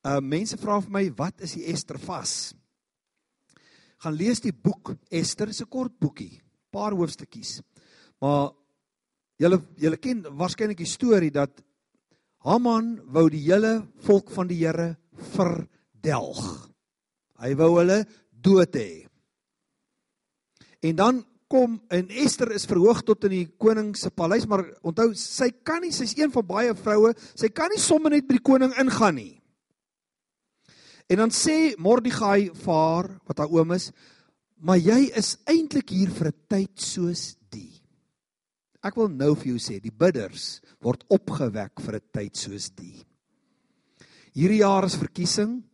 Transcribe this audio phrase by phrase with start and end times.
[0.00, 2.54] Uh mense vra vir my, wat is die Ester vas?
[4.00, 6.40] Gaan lees die boek Ester, is 'n kort boekie,
[6.72, 7.60] paar hoofstukkies.
[8.20, 8.52] Maar
[9.36, 11.62] julle julle ken waarskynlik die storie dat
[12.38, 14.96] Haman wou die hele volk van die Here
[15.34, 16.70] verdelg.
[17.40, 19.06] Hy wou hulle dood hê.
[20.80, 25.12] En dan kom en Ester is verhoog tot in die koning se paleis, maar onthou,
[25.14, 28.44] sy kan nie, sy's een van baie vroue, sy kan nie sommer net by die
[28.44, 29.39] koning ingaan nie.
[31.10, 33.88] En dan sê Mordegai vir haar, wat haar oom is,
[34.62, 37.82] maar jy is eintlik hier vir 'n tyd soos die.
[38.82, 43.02] Ek wil nou vir jou sê, die bidders word opgewek vir 'n tyd soos die.
[44.34, 45.64] Hierdie jaar is verkiesing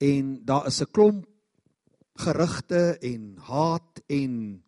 [0.00, 1.26] en daar is 'n klomp
[2.16, 4.62] gerugte en haat en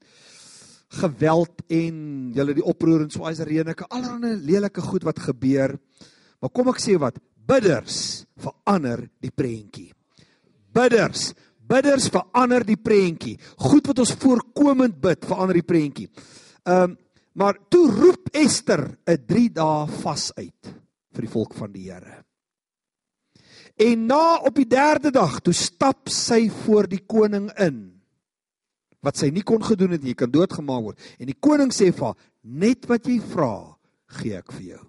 [0.89, 5.79] geweld en julle die oproer in Swaziland, allerlei lelike goed wat gebeur.
[6.41, 9.96] Maar kom ek sê wat, bidders verander die prentjie.
[10.77, 11.31] Bidders,
[11.67, 13.37] bidders verander die prentjie.
[13.65, 16.11] Goed wat ons voorkomend bid, verander die prentjie.
[16.69, 16.97] Um,
[17.37, 20.73] maar toe roep Ester 'n 3 dae vas uit
[21.13, 22.25] vir die volk van die Here.
[23.77, 27.93] En na op die derde dag, toe stap sy voor die koning in
[29.05, 31.01] wat sy nie kon gedoen het jy kan doodgemaak word.
[31.21, 33.77] En die koning sê vir haar, net wat jy vra,
[34.19, 34.85] gee ek vir jou.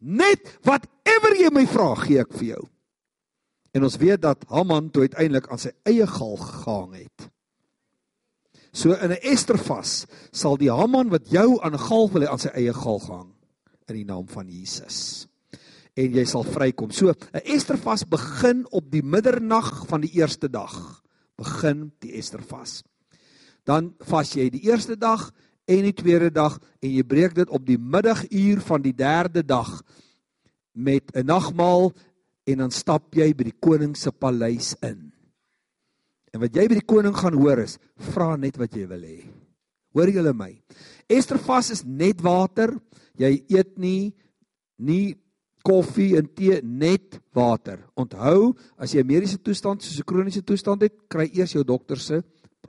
[0.00, 2.64] Net whatever jy my vra, gee ek vir jou.
[3.74, 7.28] En ons weet dat Haman toe uiteindelik aan sy eie gal gehang het.
[8.74, 12.50] So in 'n Estervas sal die Haman wat jou aan gal wil hê aan sy
[12.54, 13.30] eie gal gehang
[13.88, 15.26] in die naam van Jesus.
[15.94, 16.90] En jy sal vrykom.
[16.90, 21.02] So 'n Estervas begin op die middernag van die eerste dag
[21.36, 22.82] begin die Ester vas.
[23.64, 25.32] Dan vas jy die eerste dag
[25.64, 29.82] en die tweede dag en jy breek dit op die middaguur van die derde dag
[30.72, 31.92] met 'n nagmaal
[32.46, 35.10] en dan stap jy by die koning se paleis in.
[36.34, 37.78] En wat jy by die koning gaan hoor is,
[38.12, 39.20] vra net wat jy wil hê.
[39.94, 40.50] Hoor julle my?
[41.08, 42.74] Ester vas is net water.
[43.18, 44.12] Jy eet nie
[44.82, 45.14] nie
[45.64, 47.78] koffie en tee net water.
[47.96, 51.96] Onthou, as jy 'n mediese toestand soos 'n kroniese toestand het, kry eers jou dokter
[51.96, 52.22] se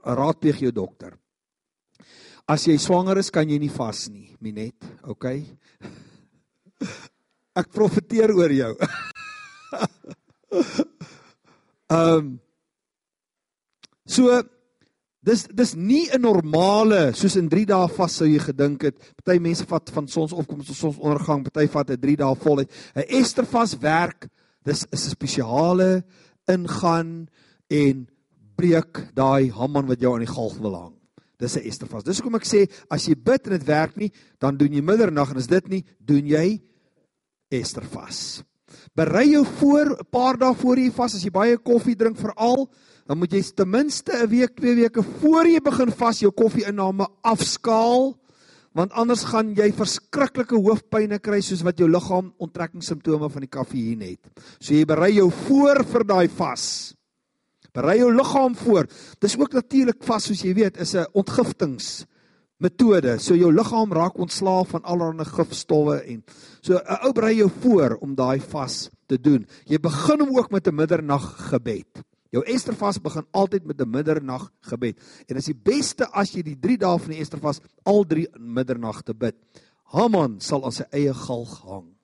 [0.03, 1.17] raadpleeg jou dokter.
[2.47, 5.45] As jy swanger is, kan jy nie vas nie, Minet, okay?
[7.59, 8.75] Ek profeteer oor jou.
[11.89, 12.39] Ehm um,
[14.05, 14.43] So
[15.25, 18.95] Dis dis nie 'n normale soos in 3 dae vas sou jy gedink het.
[19.17, 22.69] Party mense vat van sonsopkoms tot sonsondergang, party vat 'n 3 dae voluit.
[22.95, 24.29] 'n Ester vas werk,
[24.63, 26.03] dis is 'n spesiale
[26.47, 27.27] ingaan
[27.69, 28.07] en
[28.55, 30.95] breek daai Haman wat jou aan die galg wil hang.
[31.39, 32.03] Dis 'n Ester vas.
[32.03, 35.31] Dis hoekom ek sê as jy bid en dit werk nie, dan doen jy middernag
[35.31, 36.61] en as dit nie, doen jy
[37.49, 38.43] Ester vas.
[38.95, 42.69] Berei jou voor 'n paar dae voor jy vas as jy baie koffie drink veral
[43.05, 47.07] dan moet jy ten minste 'n week, twee weke voor jy begin vas jou koffieinname
[47.21, 48.15] afskaal
[48.73, 54.01] want anders gaan jy verskriklike hoofpynne kry soos wat jou liggaam onttrekkingssimptome van die kafeïen
[54.01, 54.19] het.
[54.59, 56.93] So jy berei jou voor vir daai vas.
[57.71, 58.87] Berei jou liggaam voor.
[59.21, 62.05] Dis ook natuurlik vas soos jy weet is 'n ontgiftings
[62.57, 63.17] metode.
[63.19, 66.23] So jou liggaam raak ontslaaf van allerlei gifstowwe en
[66.61, 69.45] so 'n ou berei jou voor om daai vas te doen.
[69.65, 72.03] Jy begin hom ook met 'n middernag gebed.
[72.31, 74.97] Jou Estervas begin altyd met 'n middernag gebed.
[75.27, 78.27] En dit is die beste as jy die 3 dae van die Estervas al 3
[78.37, 79.35] middernagte bid.
[79.83, 81.95] Haman sal aan sy eie galg hang.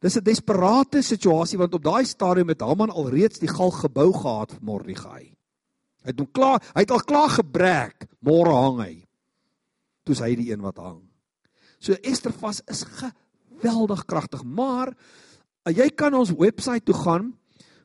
[0.00, 4.52] Dis 'n desperate situasie want op daai stadium het Haman alreeds die galg gebou gehad
[4.52, 5.34] vir Mordegai.
[6.02, 9.09] Hy het hom klaar, hy het al klaar gebreek, môre hang hy.
[10.10, 11.04] Toe's hy die een wat hang.
[11.78, 14.90] So Estervas is geweldig kragtig, maar
[15.70, 17.30] jy kan ons webwerf toe gaan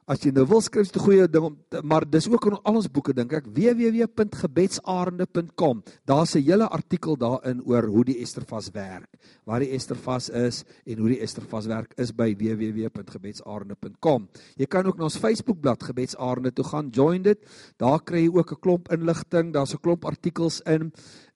[0.06, 2.86] As jy nou wil skryf 'n goeie ding om maar dis ook in al ons
[2.88, 5.84] boeke dink ek www.gebedsarende.com.
[6.06, 9.10] Daar's 'n hele artikel daarin oor hoe die Estervas werk,
[9.46, 14.28] waar die Estervas is en hoe die Estervas werk is by www.gebedsarende.com.
[14.58, 17.40] Jy kan ook na ons Facebookblad Gebedsarende toe gaan, join dit.
[17.78, 20.94] Daar kry jy ook 'n klomp inligting, daar's 'n klomp artikels in.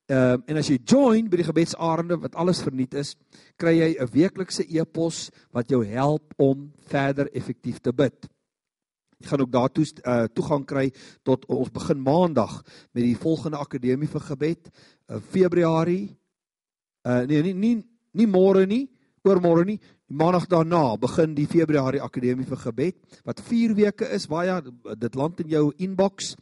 [0.09, 3.11] Ehm um, en as jy join by die gebedsarende wat alles verniet is,
[3.61, 8.25] kry jy 'n weeklikse e-pos wat jou help om verder effektief te bid.
[9.19, 10.91] Jy gaan ook daartoe uh, toegang kry
[11.23, 14.71] tot ons begin maandag met die volgende akademie vir gebed
[15.09, 16.17] uh, Februarie
[17.05, 18.87] uh, nee nie nie nie môre nie
[19.27, 24.25] oor môre nie maandag daarna begin die Februarie akademie vir gebed wat 4 weke is
[24.25, 24.61] baie
[24.95, 26.35] dit land in jou inbox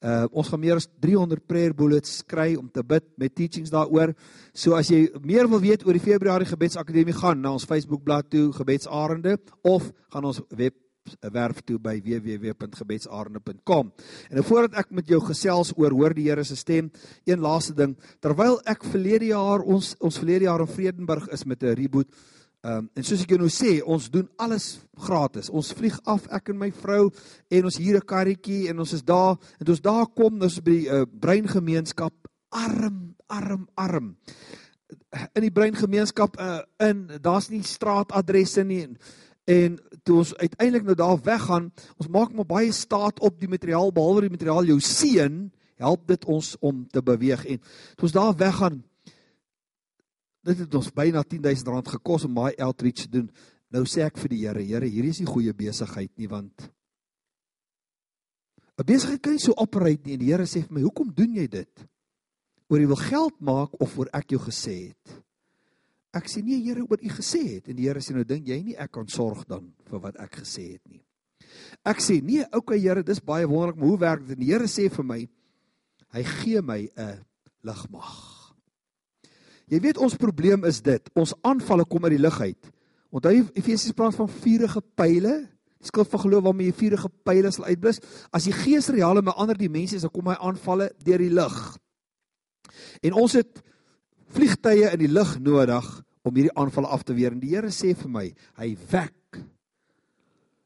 [0.00, 4.14] Uh, ons gaan meer as 300 prayer bullets kry om te bid met teachings daaroor.
[4.56, 8.30] So as jy meer wil weet oor die Februarie Gebedsakademie gaan na ons Facebook bladsy
[8.32, 10.74] toe Gebedsarende of gaan ons web
[11.32, 13.92] werf toe by www.gebedsarende.com.
[14.30, 16.90] En nou voordat ek met jou gesels oor hoor die Here se stem,
[17.28, 21.62] een laaste ding, terwyl ek verlede jaar ons ons verlede jaar in Vredenburg is met
[21.62, 22.08] 'n reboot
[22.60, 25.48] Ehm um, en soos ek jou nou sê, ons doen alles gratis.
[25.48, 27.10] Ons vlieg af ek en my vrou
[27.48, 30.70] en ons huur 'n karretjie en ons is daar en ons daar kom, ons by
[30.70, 32.12] die uh, breingemeenskap
[32.50, 34.16] arm, arm, arm
[35.34, 38.96] in die breingemeenskap uh, in daar's nie straatadresse nie en,
[39.50, 43.92] en toe ons uiteindelik nou daar weggaan ons maak maar baie staat op die materiaal
[43.94, 45.42] behalwe die materiaal jou seën
[45.80, 47.62] help dit ons om te beweeg en
[47.96, 48.80] toe ons daar weggaan
[50.46, 53.30] dit het ons byna 10000 rand gekos om my outreach te doen
[53.70, 56.70] nou sê ek vir die Here Here hierdie is nie goeie besigheid nie want
[58.78, 61.34] 'n besigheid kan nie so operate nie en die Here sê vir my hoekom doen
[61.36, 61.86] jy dit
[62.70, 65.18] oor jy wil geld maak of oor ek jou gesê het.
[66.14, 68.62] Ek sê nee Here oor u gesê het en die Here sê nou dink jy
[68.62, 71.02] nie ek kan sorg dan vir wat ek gesê het nie.
[71.86, 74.38] Ek sê nee, okay Here, dis baie wonderlik, maar hoe werk dit?
[74.38, 75.20] Die Here sê vir my
[76.14, 77.24] hy gee my 'n
[77.62, 78.39] ligmag.
[79.70, 82.70] Jy weet ons probleem is dit, ons aanvalle kom uit die lug uit.
[83.14, 85.34] Onthou Efesiërs praat van vuurige pile,
[85.80, 88.02] die skrif van geloof waarmee jy vuurige pile sal uitblus.
[88.34, 91.56] As die gees reale met ander dimensies is, dan kom hy aanvalle deur die lug.
[93.06, 93.62] En ons het
[94.34, 95.88] vliegtye in die lug nodig
[96.26, 97.32] om hierdie aanvalle af te weer.
[97.32, 98.26] En die Here sê vir my,
[98.60, 99.40] hy wek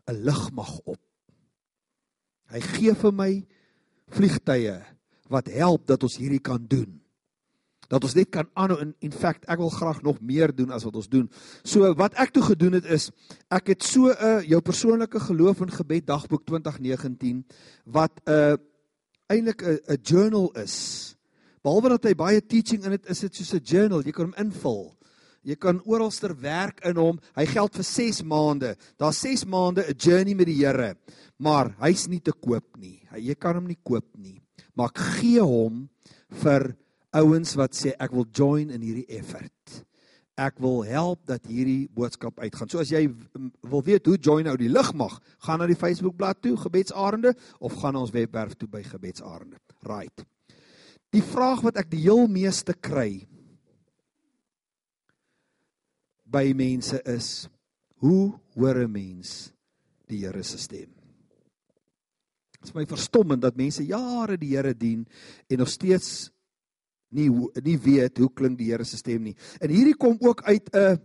[0.08, 1.00] 'n lugmag op.
[2.52, 3.30] Hy gee vir my
[4.12, 4.82] vliegtye
[5.30, 7.03] wat help dat ons hierdie kan doen.
[7.88, 10.84] Dat ons net kan aanhou in in fact ek wil graag nog meer doen as
[10.84, 11.30] wat ons doen.
[11.62, 13.10] So wat ek toe gedoen het is
[13.50, 17.44] ek het so 'n uh, jou persoonlike geloof en gebed dagboek 2019
[17.84, 18.56] wat 'n uh,
[19.26, 21.14] eintlik 'n 'n journal is
[21.64, 24.36] Behalwe dat hy baie teaching in dit is, dit soos 'n journal, jy kan hom
[24.36, 24.92] invul.
[25.44, 27.20] Jy kan oralster werk in hom.
[27.36, 28.76] Hy geld vir 6 maande.
[29.00, 30.96] Daar's 6 maande 'n journey met die Here.
[31.38, 33.00] Maar hy's nie te koop nie.
[33.16, 34.40] Jy kan hom nie koop nie.
[34.74, 35.88] Maar ek gee hom
[36.28, 36.76] vir
[37.14, 39.84] ouens wat sê ek wil join in hierdie effort.
[40.34, 42.68] Ek wil help dat hierdie boodskap uitgaan.
[42.70, 43.06] So as jy
[43.62, 45.14] wil weet hoe join nou die lig mag,
[45.46, 49.60] gaan na die Facebook bladsy toe, Gebedsarende of gaan ons webwerf toe by Gebedsarende.
[49.86, 50.26] Right.
[51.14, 53.22] Die vraag wat ek die heel meeste kry
[56.26, 57.46] by mense is:
[58.02, 59.52] Hoe hoor 'n mens
[60.10, 60.90] die Here se stem?
[62.58, 65.06] Dit is my verstommend dat mense jare die Here dien
[65.48, 66.33] en nog steeds
[67.14, 67.30] nie
[67.62, 69.36] nie weet hoe klink die Here se stem nie.
[69.60, 70.98] En hierdie kom ook uit 'n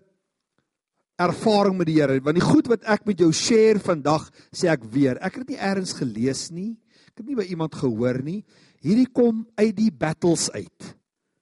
[1.20, 4.84] ervaring met die Here, want die goed wat ek met jou share vandag, sê ek
[4.84, 6.78] weer, ek het dit nie eers gelees nie.
[7.08, 8.46] Ek het nie by iemand gehoor nie
[8.86, 10.92] hierdie kom uit die battles uit.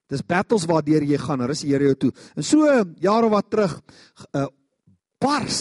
[0.08, 2.12] Dis battles waardeur jy gaan, rus die Here jou toe.
[2.38, 2.66] En so
[3.02, 3.76] jare wat terug
[4.32, 4.46] uh,
[5.20, 5.60] bars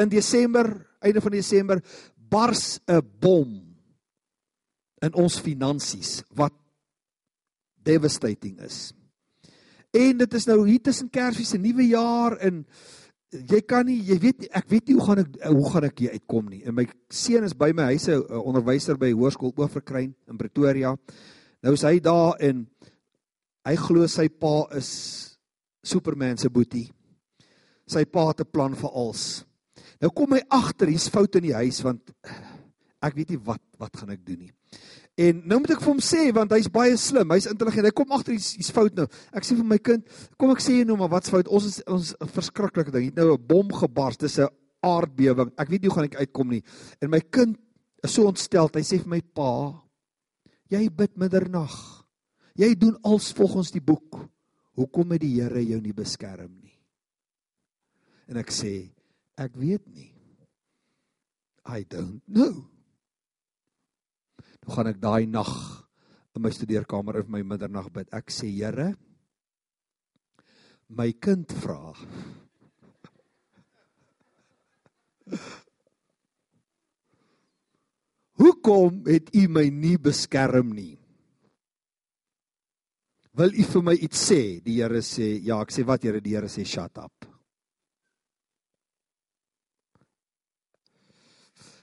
[0.00, 0.72] in Desember,
[1.04, 1.82] einde van Desember,
[2.16, 3.50] bars 'n bom
[5.02, 6.54] in ons finansies wat
[7.82, 8.92] devastating is.
[9.92, 12.62] En dit is nou hier tussen Kersfees en Nuwe Jaar en
[13.32, 16.16] jy kan nie jy weet ek weet nie hoe gaan ek hoe gaan ek hier
[16.16, 16.62] uitkom nie.
[16.68, 20.96] En my seun is by my huise 'n onderwyser by Hoërskool Oorverkruin in Pretoria.
[21.62, 22.66] Nou is hy daar en
[23.64, 25.38] hy glo sy pa is
[25.84, 26.90] Superman se boetie.
[27.86, 29.44] Sy pa het 'n plan vir als.
[30.00, 32.10] Nou kom hy agter hier's foute in die huis want
[33.02, 34.52] ek weet nie wat wat gaan ek doen nie.
[35.20, 37.88] En nou moet ek vir hom sê want hy's baie slim, hy's intelligent.
[37.90, 39.08] Hy kom agter iets iets fout nou.
[39.34, 40.06] Ek sê vir my kind,
[40.40, 41.50] kom ek sê jy nou maar wat's fout?
[41.52, 43.10] Ons is ons verskriklike ding.
[43.10, 44.16] Hier nou 'n bom gebars.
[44.16, 44.48] Dis 'n
[44.82, 45.52] aardbewing.
[45.58, 46.62] Ek weet nie hoe gaan ek uitkom nie.
[47.00, 47.56] En my kind
[48.02, 48.70] is so ontstel.
[48.72, 49.82] Hy sê vir my pa,
[50.70, 52.04] jy bid middernag.
[52.58, 54.28] Jy doen als volgens die boek.
[54.76, 56.78] Hoekom het die Here jou nie beskerm nie?
[58.28, 58.90] En ek sê,
[59.36, 60.12] ek weet nie.
[61.68, 62.71] I don't know.
[64.62, 65.50] Nou gaan ek daai nag
[66.36, 68.08] in my studeerkamer in my middernag bid.
[68.14, 68.94] Ek sê Here,
[70.88, 71.92] my kind vra.
[78.42, 80.98] Hoekom het u my nie beskerm nie?
[83.38, 84.60] Wil u vir my iets sê?
[84.64, 86.20] Die Here sê, ja, ek sê wat Here?
[86.20, 87.31] Die Here sê shut up.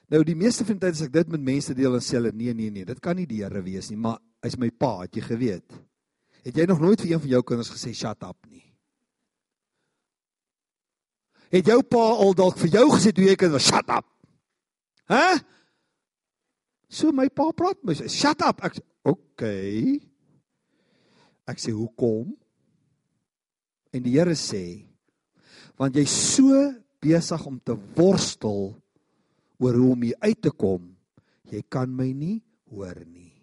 [0.10, 2.32] Nou die meeste van die tyd as ek dit met mense deel en sê hulle
[2.34, 5.20] nee nee nee, dit kan nie die Here wees nie, maar hy's my pa, het
[5.20, 5.78] jy geweet?
[6.48, 8.66] Het jy nog nooit vir een van jou kinders gesê shut up nie?
[11.54, 14.08] Het jou pa al dalk vir jou gesê toe jy kind was shut up?
[15.10, 15.40] Hæ?
[16.90, 18.64] So my pa praat my sê shut up.
[18.66, 20.00] Ek okay.
[21.50, 22.32] Ek sê hoekom?
[23.94, 24.86] En die Here sê
[25.80, 26.58] want jy's so
[27.00, 28.74] besig om te worstel
[29.60, 30.88] oor hoe om hier uit te kom.
[31.50, 32.40] Jy kan my nie
[32.72, 33.34] hoor nie.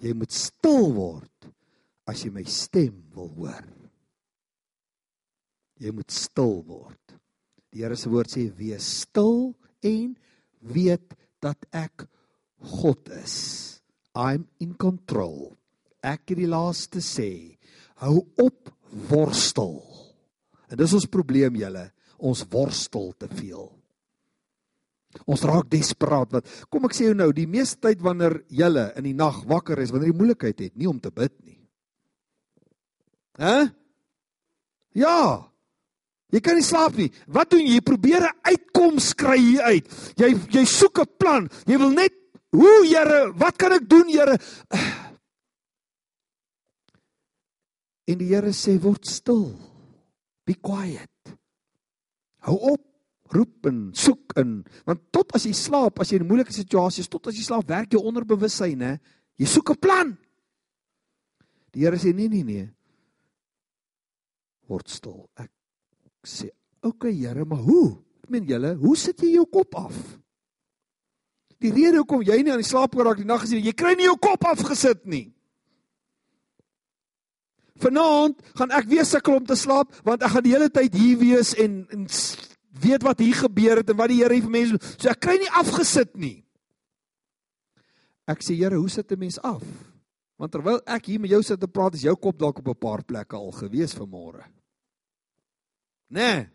[0.00, 1.50] Jy moet stil word
[2.08, 3.66] as jy my stem wil hoor.
[5.80, 7.16] Jy moet stil word.
[7.70, 9.52] Die Here se woord sê wees stil
[9.86, 10.14] en
[10.60, 12.04] weet dat ek
[12.80, 13.80] God is.
[14.16, 15.54] I'm in control.
[16.02, 17.56] Ek het die laaste sê.
[18.02, 18.72] Hou op
[19.08, 19.78] worstel.
[20.70, 21.86] En dis ons probleem julle,
[22.18, 23.68] ons worstel te veel.
[25.26, 29.08] Ons raak desperaat want kom ek sê jou nou, die meeste tyd wanneer julle in
[29.08, 31.58] die nag wakker is, wanneer jy moeilikheid het, nie om te bid nie.
[33.40, 33.70] Hæ?
[34.94, 35.50] Ja.
[36.30, 37.08] Jy kan nie slaap nie.
[37.26, 37.78] Wat doen jy?
[37.78, 39.86] Jy probeer 'n uitkoms kry hier uit.
[40.16, 41.48] Jy jy soek 'n plan.
[41.66, 42.12] Jy wil net,
[42.52, 44.38] "Hoe, Here, wat kan ek doen, Here?"
[48.06, 49.58] En die Here sê, "Word stil.
[50.44, 51.36] Be quiet.
[52.38, 52.89] Hou op
[53.34, 57.30] roep en soek in, want tot as jy slaap, as jy in moeilike situasies, tot
[57.30, 58.98] as jy slaap, werk jou onderbewussyn, hè.
[59.40, 60.18] Jy soek 'n plan.
[61.72, 62.70] Die Here sê, "Nee, nee, nee.
[64.68, 65.28] Word stil.
[65.36, 65.50] Ek
[66.24, 66.50] sê,
[66.82, 67.98] "Oké okay, Here, maar hoe?
[68.24, 70.20] Ek meen julle, hoe sit jy jou kop af?"
[71.60, 74.08] Die rede hoekom jy nie aan die slaap geraak die nag gesien, jy kry nie
[74.08, 75.32] jou kop afgesit nie.
[77.80, 81.20] Vanaand gaan ek weer sukkel om te slaap want ek gaan die hele tyd hier
[81.20, 82.06] wees en, en
[82.70, 84.88] weet wat hier gebeur het en wat die Here vir mense doen.
[84.96, 86.44] So ek kry nie afgesit nie.
[88.30, 89.64] Ek sê Here, hoe sit 'n mens af?
[90.38, 92.78] Want terwyl ek hier met jou sit te praat, is jou kop dalk op 'n
[92.78, 94.44] paar plekke al gewees vanmôre.
[96.08, 96.48] Nee.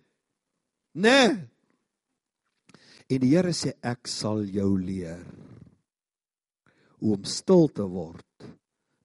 [0.93, 1.29] Nee.
[3.09, 5.25] En die Here sê ek sal jou leer
[6.99, 8.47] hoe om stil te word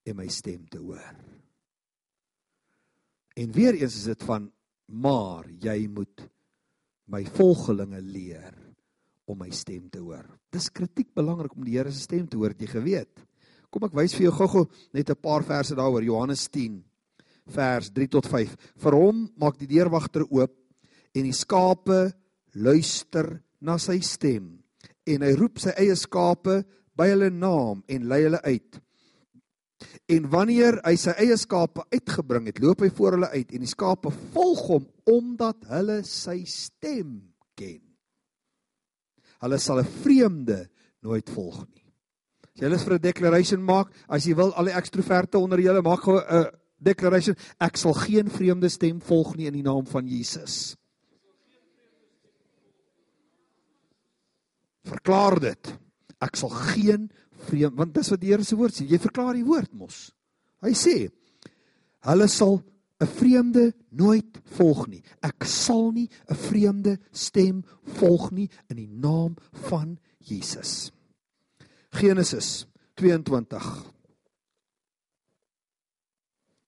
[0.07, 1.17] en my stem te hoor.
[3.37, 4.53] En weer eens is dit van
[4.87, 6.31] maar jy moet
[7.11, 8.55] my volgelinge leer
[9.31, 10.27] om my stem te hoor.
[10.51, 13.27] Dis kritiek belangrik om die Here se stem te hoor, jy geweet.
[13.71, 16.83] Kom ek wys vir jou gou-gou net 'n paar verse daaroor Johannes 10
[17.47, 18.57] vers 3 tot 5.
[18.77, 20.55] Vir hom maak die deurwagter oop
[21.15, 22.13] en die skape
[22.55, 24.59] luister na sy stem
[25.07, 26.65] en hy roep sy eie skape
[26.97, 28.81] by hulle naam en lei hulle uit.
[30.11, 33.71] En wanneer hy sy eie skape uitgebring het, loop hy voor hulle uit en die
[33.71, 37.21] skape volg hom omdat hulle sy stem
[37.59, 37.79] ken.
[39.41, 40.69] Hulle sal 'n vreemde
[41.03, 41.87] nooit volg nie.
[42.51, 45.83] As jy hulle vir 'n declaration maak, as jy wil al die ekstroverte onder julle
[45.83, 50.77] maak 'n declaration, ek sal geen vreemde stem volg nie in die naam van Jesus.
[54.85, 55.79] Verklaar dit.
[56.21, 57.11] Ek sal geen
[57.49, 58.87] vreemd want dis wat die Here se woord sê.
[58.89, 60.11] Jy verklaar die woord mos.
[60.65, 60.97] Hy sê
[62.09, 62.63] hulle sal
[63.01, 65.03] 'n vreemde nooit volg nie.
[65.23, 67.65] Ek sal nie 'n vreemde stem
[67.99, 69.37] volg nie in die naam
[69.69, 70.93] van Jesus.
[71.91, 73.93] Genesis 22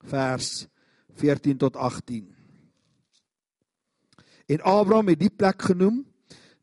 [0.02, 0.66] vers
[1.14, 2.34] 14 tot 18.
[4.46, 6.02] En Abraham het die plek genoem,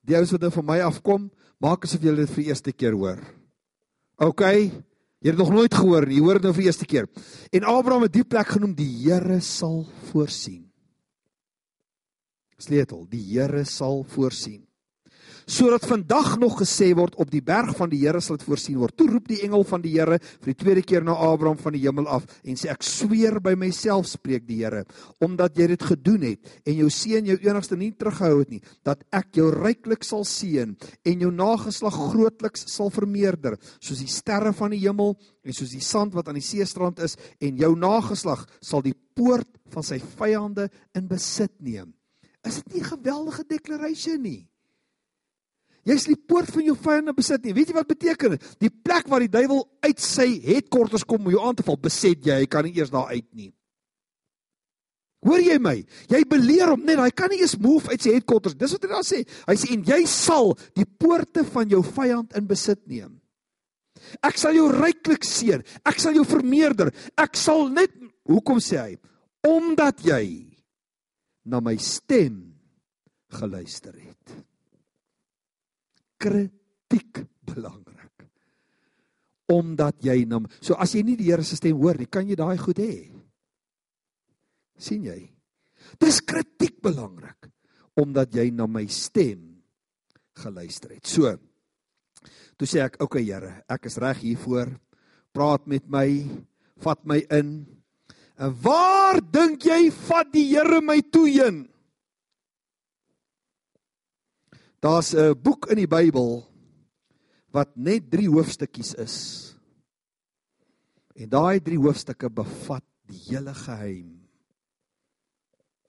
[0.02, 3.39] die ou wat van my afkom, maak asof jy dit vir die eerste keer hoor.
[4.20, 7.10] OK, jy het nog nooit gehoor nie, jy hoor dit nou vir die eerste keer.
[7.56, 10.66] En Abraham het die plek genoem die Here sal voorsien.
[12.60, 14.69] Sleutel, die Here sal voorsien
[15.50, 18.94] sodat vandag nog gesê word op die berg van die Here sal dit voorsien word.
[18.94, 21.82] Toe roep die engel van die Here vir die tweede keer na Abraham van die
[21.82, 24.84] hemel af en sê ek sweer by myself spreek die Here
[25.26, 29.02] omdat jy dit gedoen het en jou seun jou enigste nie teruggehou het nie dat
[29.16, 30.76] ek jou ryklik sal seën
[31.10, 35.84] en jou nageslag grootliks sal vermeerder soos die sterre van die hemel en soos die
[35.84, 40.70] sand wat aan die seestrand is en jou nageslag sal die poort van sy vyande
[40.98, 41.94] in besit neem.
[42.46, 44.49] Is dit nie 'n geweldige declaration nie?
[45.90, 47.54] Jy's die poort van jou vyande besit nie.
[47.58, 48.50] Weet jy wat beteken dit?
[48.62, 52.22] Die plek waar die duiwel uit sy headquarters kom om jou aan te val, beset
[52.26, 53.50] jy, hy kan nie eers daar uit nie.
[55.26, 55.76] Hoor jy my?
[56.08, 58.56] Jy beleer hom net, hy kan nie eens move uit sy headquarters.
[58.56, 59.24] Dis wat hy daar sê.
[59.50, 63.18] Hy sê en jy sal die poorte van jou vyand in besit neem.
[64.24, 65.66] Ek sal jou ryklik seën.
[65.90, 66.94] Ek sal jou vermeerder.
[67.20, 67.98] Ek sal net
[68.30, 68.94] hoekom sê hy?
[69.50, 70.24] Omdat jy
[71.52, 72.40] na my stem
[73.40, 74.40] geluister het
[76.20, 78.28] kritiek belangrik.
[79.50, 82.38] Omdat jy nou so as jy nie die Here se stem hoor nie, kan jy
[82.38, 83.10] daai goed hê.
[84.80, 85.28] sien jy?
[86.00, 87.50] Dis kritiek belangrik
[88.00, 89.60] omdat jy na my stem
[90.40, 91.08] geluister het.
[91.08, 91.36] So.
[92.56, 94.80] Toe sê ek, "Oké okay, Here, ek is reg hiervoor.
[95.34, 96.28] Praat met my,
[96.78, 97.68] vat my in.
[98.38, 101.70] En waar dink jy vat die Here my toe heen?"
[104.80, 106.48] Daar's 'n boek in die Bybel
[107.52, 109.18] wat net 3 hoofstukkies is.
[111.16, 114.16] En daai 3 hoofstukke bevat die hele geheim.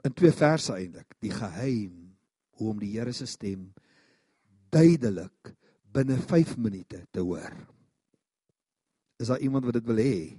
[0.03, 2.17] In twee verse eintlik, die geheim
[2.57, 3.73] hoe om die Here se stem
[4.71, 5.55] duidelik
[5.93, 7.53] binne 5 minute te hoor.
[9.21, 10.39] Is daar iemand wat dit wil hê?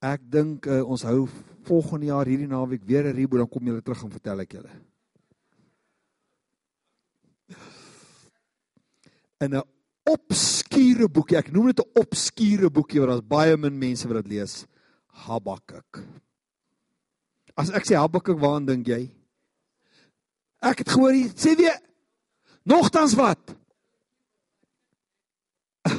[0.00, 1.28] Ek dink uh, ons hou
[1.68, 4.72] volgende jaar hierdie naweek weer 'n rebo dan kom julle terug en vertel ek julle.
[9.40, 9.62] In 'n
[10.10, 14.32] obskure boekie, ek noem dit 'n obskure boekie want daar's baie min mense wat dit
[14.36, 14.66] lees,
[15.26, 16.04] Habakuk.
[17.56, 19.10] As ek sê Habakuk, waaraan dink jy?
[20.60, 21.80] Ek het gehoor jy sê weer
[22.64, 23.56] nogtans wat?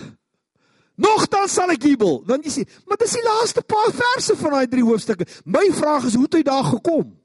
[1.01, 2.21] Nogtans sal ek jubel.
[2.25, 5.25] Want jy sê, maar dis die laaste paar verse van daai drie hoofstukke.
[5.45, 7.20] My vraag is hoe het hy daar gekom?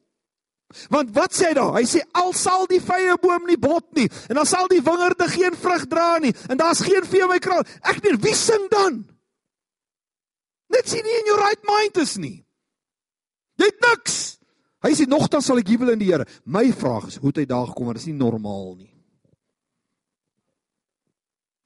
[0.91, 1.75] Want wat sê hy daar?
[1.79, 5.29] Hy sê al sal die vrye boom nie bot nie en dan sal die wingerde
[5.31, 7.63] geen vrug dra nie en daar's geen vee in my kraal.
[7.87, 9.05] Ek meen, wie sing dan?
[10.75, 12.41] Net sien nie in your right mind is nie.
[13.63, 14.17] Het niks.
[14.85, 16.27] Hy sê nogtans sal ek jubel in die Here.
[16.45, 17.89] My vraag is hoe het hy daar gekom?
[17.89, 18.93] Want dit is nie normaal nie.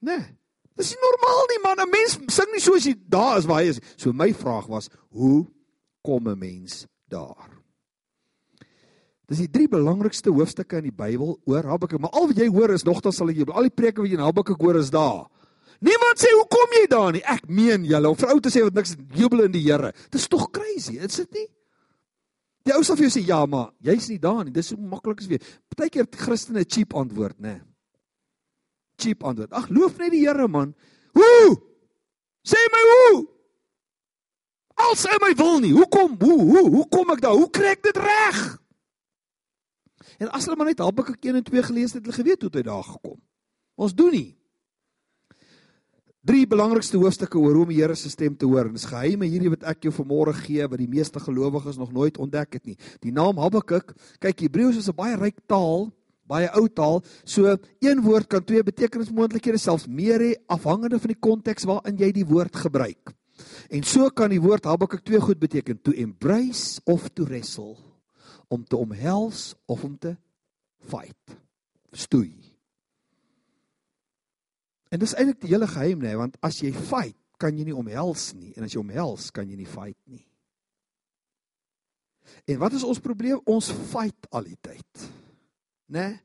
[0.05, 0.21] Nee.
[0.77, 3.73] Dis nie normaal nie man, 'n mens sing nie soos jy daar is waar hy
[3.73, 3.81] is.
[3.97, 5.45] So my vraag was, hoe
[6.01, 7.60] kom 'n mens daar?
[9.31, 12.73] Dis die drie belangrikste hoofstukke in die Bybel oor Habakuk, maar al wat jy hoor
[12.75, 15.29] is nogtans sal jy al die preke wat jy in Habakuk hoor is daar.
[15.81, 17.23] Niemand sê hoe kom jy daar nie?
[17.25, 19.95] Ek meen julle, om vir ou te sê wat niks jubel in die Here.
[20.13, 21.47] Dis tog crazy, is dit nie?
[22.67, 24.53] Die ou sal vir jou sê ja, maar jy's nie daar nie.
[24.53, 25.41] Dis so maklik as weer.
[25.71, 27.55] Partykeer Christene cheap antwoord, nê?
[27.55, 27.67] Nee
[29.01, 29.51] cheap antwoord.
[29.53, 30.73] Ag, loof net die Here man.
[31.17, 31.57] Hoe?
[32.47, 33.21] Sê my hoe?
[34.87, 35.73] Als hy my wil nie.
[35.75, 36.15] Hoekom?
[36.21, 36.39] Hoe?
[36.41, 36.65] Hoe?
[36.77, 37.37] Hoe kom ek daar?
[37.37, 38.41] Hoe kry ek dit reg?
[40.21, 42.63] En as hulle maar net Habakuk 1 en 2 gelees het, hulle geweet hoe hy
[42.67, 43.17] daar gekom.
[43.81, 44.29] Ons doen nie.
[46.21, 48.69] Drie belangrikste hoofstukke oor hoe om die Here se stem te hoor.
[48.69, 52.59] Dis geheime hierdie wat ek jou vanmôre gee wat die meeste gelowiges nog nooit ontdek
[52.59, 52.77] het nie.
[53.01, 55.89] Die naam Habakuk, kyk Hebreëus is 'n baie ryk taal
[56.31, 57.01] baie ou taal.
[57.27, 62.11] So een woord kan twee betekenismoontlikhede selfs meer hê afhangende van die konteks waarin jy
[62.15, 63.13] die woord gebruik.
[63.73, 67.77] En so kan die woord Habakuk twee goed beteken: to embrace of to wrestle,
[68.51, 70.15] om te omhels of om te
[70.91, 71.37] fight.
[71.91, 72.33] Stoei.
[74.91, 78.27] En dis eintlik die hele geheim nê, want as jy fight, kan jy nie omhels
[78.37, 80.25] nie en as jy omhels, kan jy nie fight nie.
[82.45, 83.39] En wat is ons probleem?
[83.49, 85.09] Ons fight al die tyd
[85.91, 86.15] né?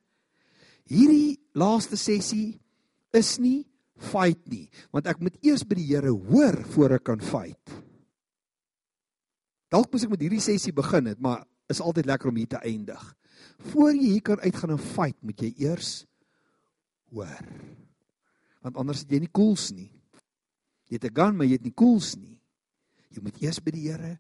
[0.87, 2.55] Hierdie laaste sessie
[3.17, 3.67] is nie
[4.13, 7.75] fight nie, want ek moet eers by die Here hoor voor ek kan fight.
[9.73, 12.61] Dalk moet ek met hierdie sessie begin het, maar is altyd lekker om hier te
[12.63, 13.03] eindig.
[13.71, 16.07] Voor jy hier kan uitgaan en fight, moet jy eers
[17.15, 17.43] hoor.
[18.65, 19.91] Want anders het jy nie koels nie.
[20.91, 22.39] Jy het 'n gun, maar jy het nie koels nie.
[23.11, 24.19] Jy moet eers by die Here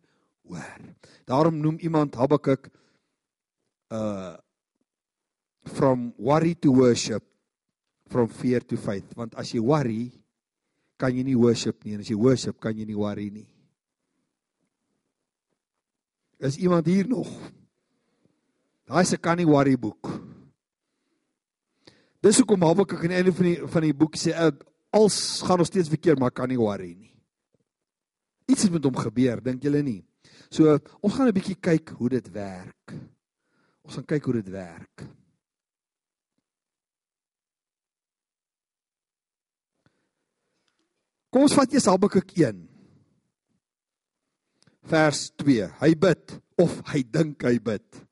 [0.48, 0.80] hoor.
[1.24, 2.70] Daarom noem iemand Habakuk
[3.90, 4.36] uh
[5.66, 7.22] from worry to worship
[8.08, 10.14] from fear to faith want as jy worry
[10.96, 13.46] kan jy nie worship nie en as jy worship kan jy nie worry nie
[16.38, 17.30] is iemand hier nog?
[18.86, 20.10] Daai se kan nie worry boek.
[22.22, 24.34] Dis hoekom Habakuk aan die einde van die van die boek sê
[24.94, 27.14] als gaan nog steeds verkeerd maar kan nie worry nie.
[28.46, 30.04] Iets het met hom gebeur dink julle nie?
[30.50, 32.94] So ons gaan 'n bietjie kyk hoe dit werk.
[33.82, 35.06] Ons gaan kyk hoe dit werk.
[41.30, 42.75] Kom ons vat eers Habakuk 1.
[44.86, 45.70] Vers 2.
[45.80, 48.02] Hy bid of hy dink hy bid.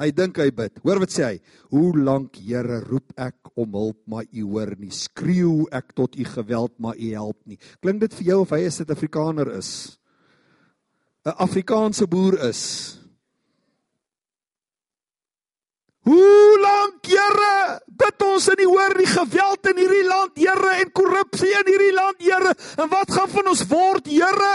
[0.00, 0.78] Hy dink hy bid.
[0.80, 1.38] Hoor wat sê hy?
[1.74, 4.92] Hoe lank, Here, roep ek om hulp, maar U hoor nie.
[4.96, 7.60] Skreeu ek tot U geweld, maar U help nie.
[7.84, 9.98] Klink dit vir jou of hy 'n Suid-Afrikaner is?
[11.26, 12.96] 'n Afrikaanse boer is?
[16.08, 20.92] Hoe lank, Here, bid ons in die hoor die geweld in hierdie land, Here, en
[20.92, 22.54] korrupsie in hierdie land, Here.
[22.78, 24.52] En wat gaan van ons word, Here?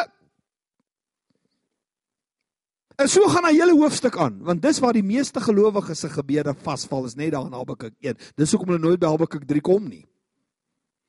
[2.95, 6.55] En so gaan 'n hele hoofstuk aan, want dis waar die meeste gelowiges se gebede
[6.61, 8.17] vasval, is net daar in Habakuk 1.
[8.35, 10.05] Dis hoekom hulle nooit by Habakuk 3 kom nie.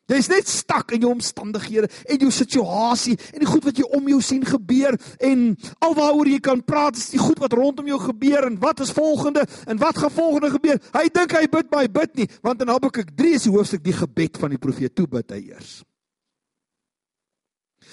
[0.07, 4.07] Jy's net stak in jou omstandighede en jou situasie en die goed wat jy om
[4.09, 8.47] jou sien gebeur en alwaaroor jy kan praat is die goed wat rondom jou gebeur
[8.47, 10.79] en wat is volgende en wat gaan volgende gebeur.
[10.95, 13.83] Hy dink hy bid maar hy bid nie want in Habakuk 3 is die hoofstuk
[13.83, 15.83] die gebed van die profeet toe bid hy eers.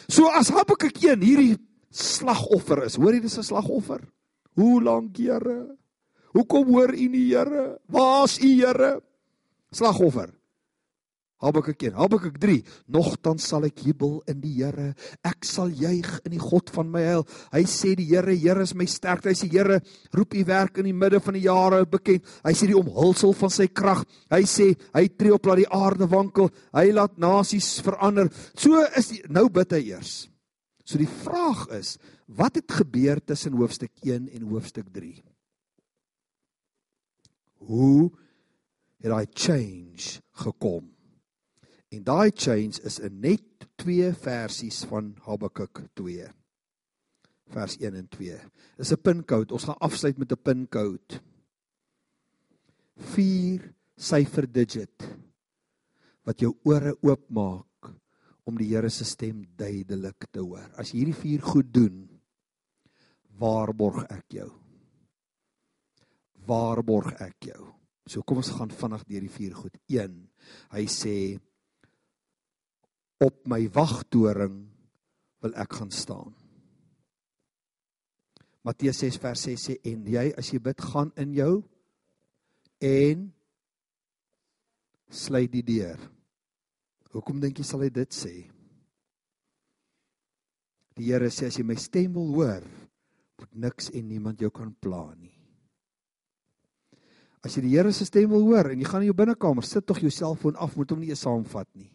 [0.06, 1.58] So as Habakuk 1 hierdie
[1.93, 4.01] slagoffer is, hoor jy dis 'n slagoffer?
[4.56, 5.77] Hoe lank Here?
[6.34, 7.79] Hoekom hoor u nie, Here?
[7.88, 9.01] Waar's u, Here?
[9.71, 10.34] Slagoffer.
[11.43, 12.62] Habakuk 1, Habakuk 3,
[12.95, 14.93] nogtans sal ek jubel in die Here.
[15.27, 17.25] Ek sal juig in die God van my heil.
[17.51, 19.34] Hy sê die Here, Here is my sterkte.
[19.34, 19.82] Hy sê Here,
[20.15, 22.23] roep u werk in die midde van die jare bekend.
[22.47, 24.06] Hy sê die omhulsel van sy krag.
[24.32, 26.47] Hy sê hy tree op laat die aarde wankel.
[26.71, 28.32] Hy laat nasies verander.
[28.56, 30.21] So is die, nou bid hy eers.
[30.83, 31.95] So die vraag is,
[32.27, 35.23] wat het gebeur tussen hoofstuk 1 en hoofstuk 3?
[37.63, 38.11] Hoe
[38.99, 40.91] het daai change gekom?
[41.93, 46.27] En daai change is in net twee versies van Habakuk 2.
[47.53, 48.39] Vers 1 en 2.
[48.77, 49.53] Dis 'n pinkode.
[49.53, 51.21] Ons gaan afsluit met 'n pinkode.
[52.97, 55.09] 4 syfer digit
[56.23, 57.65] wat jou ore oopmaak
[58.49, 60.65] om die Here se stem duidelik te hoor.
[60.77, 62.03] As jy hierdie vier goed doen,
[63.39, 64.49] waarborg ek jou.
[66.47, 67.71] Waarborg ek jou.
[68.08, 69.77] So kom ons gaan vinnig deur die vier goed.
[69.88, 70.15] 1.
[70.75, 71.17] Hy sê
[73.23, 74.58] op my wagtoring
[75.43, 76.34] wil ek gaan staan.
[78.63, 81.53] Matteus 6 vers 6 sê en jy as jy bid gaan in jou
[82.84, 83.25] en
[85.13, 85.99] sluit die deur.
[87.13, 88.34] Hoekom dink jy sal hy dit sê?
[90.97, 92.65] Die Here sê as jy my stem wil hoor,
[93.41, 95.34] moet niks en niemand jou kan pla nie.
[97.43, 99.86] As jy die Here se stem wil hoor en jy gaan in jou binnekamer, sit
[99.89, 101.89] tog jou selfoon af, moet hom nie eens saamvat nie.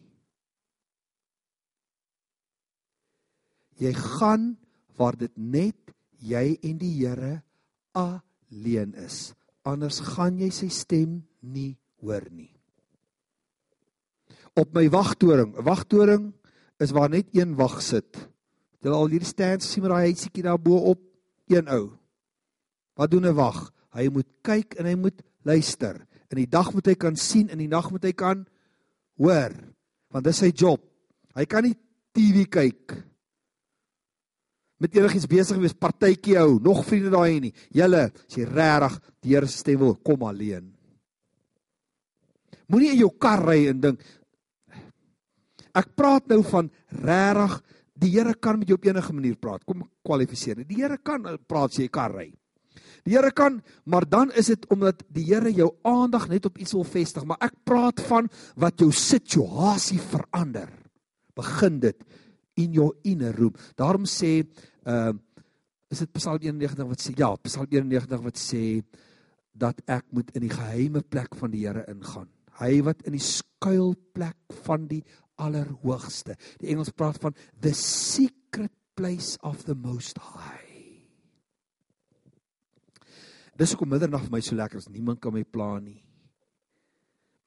[3.79, 4.53] Jy gaan
[4.99, 7.39] waar dit net jy en die Here
[7.97, 9.31] alleen is.
[9.67, 12.58] Anders gaan jy sy stem nie hoor nie.
[14.55, 16.33] Op my wagtoring, 'n wagtoring
[16.79, 18.29] is waar net een wag sit.
[18.81, 20.99] Jy al hierdie stands sien met daai huisietjie daar bo op,
[21.47, 21.91] een ou.
[22.95, 23.71] Wat doen 'n wag?
[23.91, 26.05] Hy moet kyk en hy moet luister.
[26.29, 28.47] In die dag moet hy kan sien en in die nag moet hy kan
[29.17, 29.51] hoor.
[30.11, 30.81] Want dis sy job.
[31.35, 31.75] Hy kan nie
[32.13, 33.09] TV kyk
[34.79, 37.53] met enigiets besig wees, partytjie hou, nog vriende daai nie.
[37.75, 40.69] Julle, as jy regtig die Here se stem wil, kom alleen.
[42.71, 44.05] Moenie in jou kar ry en dink
[45.77, 46.71] ek praat nou van
[47.03, 47.59] regtig
[47.99, 49.65] die Here kan met jou op enige manier praat.
[49.67, 50.63] Kom kwalifiseer.
[50.67, 52.29] Die Here kan praat as jy kar ry.
[53.03, 56.75] Die Here kan, maar dan is dit omdat die Here jou aandag net op iets
[56.77, 58.29] wil vestig, maar ek praat van
[58.59, 60.71] wat jou situasie verander.
[61.35, 62.07] Begin dit
[62.59, 63.55] in your inner room.
[63.79, 64.39] Daarom sê
[64.85, 65.17] ehm uh,
[65.89, 68.63] is dit Psalm 91 wat sê ja, Psalm 91 wat sê
[69.57, 72.27] dat ek moet in die geheime plek van die Here ingaan.
[72.59, 75.01] Hy wat in die skuilplek van die
[75.39, 76.35] Allerhoogste.
[76.61, 80.67] Die Engels praat van the secret place of the most high.
[83.59, 84.87] Dis hoekom middernag vir my so lekker is.
[84.91, 85.99] Niemand kan my pla nie.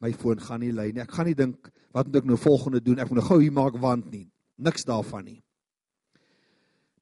[0.02, 1.04] My foon gaan nie lui nie.
[1.04, 3.00] Ek gaan nie dink wat moet ek nou volgende doen?
[3.00, 4.26] Ek moet nou gou hier maak want nie.
[4.60, 5.40] Niks daarvan nie.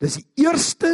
[0.00, 0.92] Dis die eerste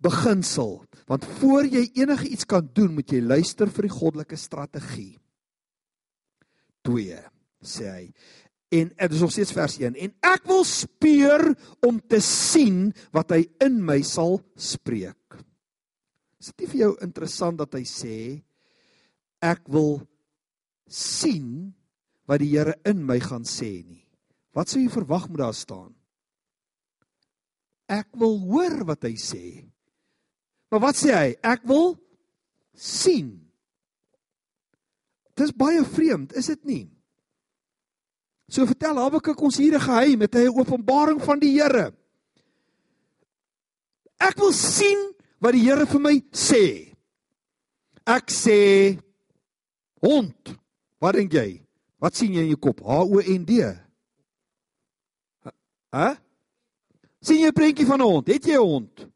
[0.00, 0.78] beginsel,
[1.10, 5.18] want voor jy enige iets kan doen, moet jy luister vir die goddelike strategie.
[6.88, 7.18] 2
[7.60, 8.04] sê hy.
[8.70, 11.42] En dit is nog steeds vers 1 en ek wil speur
[11.86, 15.38] om te sien wat hy in my sal spreek.
[16.40, 18.18] Is dit nie vir jou interessant dat hy sê
[19.42, 19.98] ek wil
[20.90, 21.72] sien
[22.30, 24.04] wat die Here in my gaan sê nie.
[24.54, 25.90] Wat sou jy verwag moet daar staan?
[27.90, 29.44] Ek wil hoor wat hy sê.
[30.70, 31.28] Maar wat sê hy?
[31.42, 31.96] Ek wil
[32.78, 33.32] sien.
[35.38, 36.84] Dis baie vreemd, is dit nie?
[38.50, 41.94] So vertel Habakuk ons hier 'n geheim, het hy 'n openbaring van die Here.
[44.18, 46.96] Ek wil sien wat die Here vir my sê.
[48.04, 48.98] Ek sê
[50.02, 50.58] hond.
[50.98, 51.62] Wat dink jy?
[51.98, 52.80] Wat sien jy in jou kop?
[52.80, 53.62] H O N D.
[55.92, 56.18] Hæ?
[57.22, 58.26] Sien jy 'n prentjie van 'n hond?
[58.26, 59.06] Het jy 'n hond?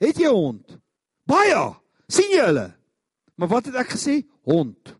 [0.00, 0.78] Het jy 'n hond?
[1.24, 1.76] Baie.
[2.08, 2.74] sien jy hulle?
[3.36, 4.26] Maar wat het ek gesê?
[4.42, 4.96] Hond.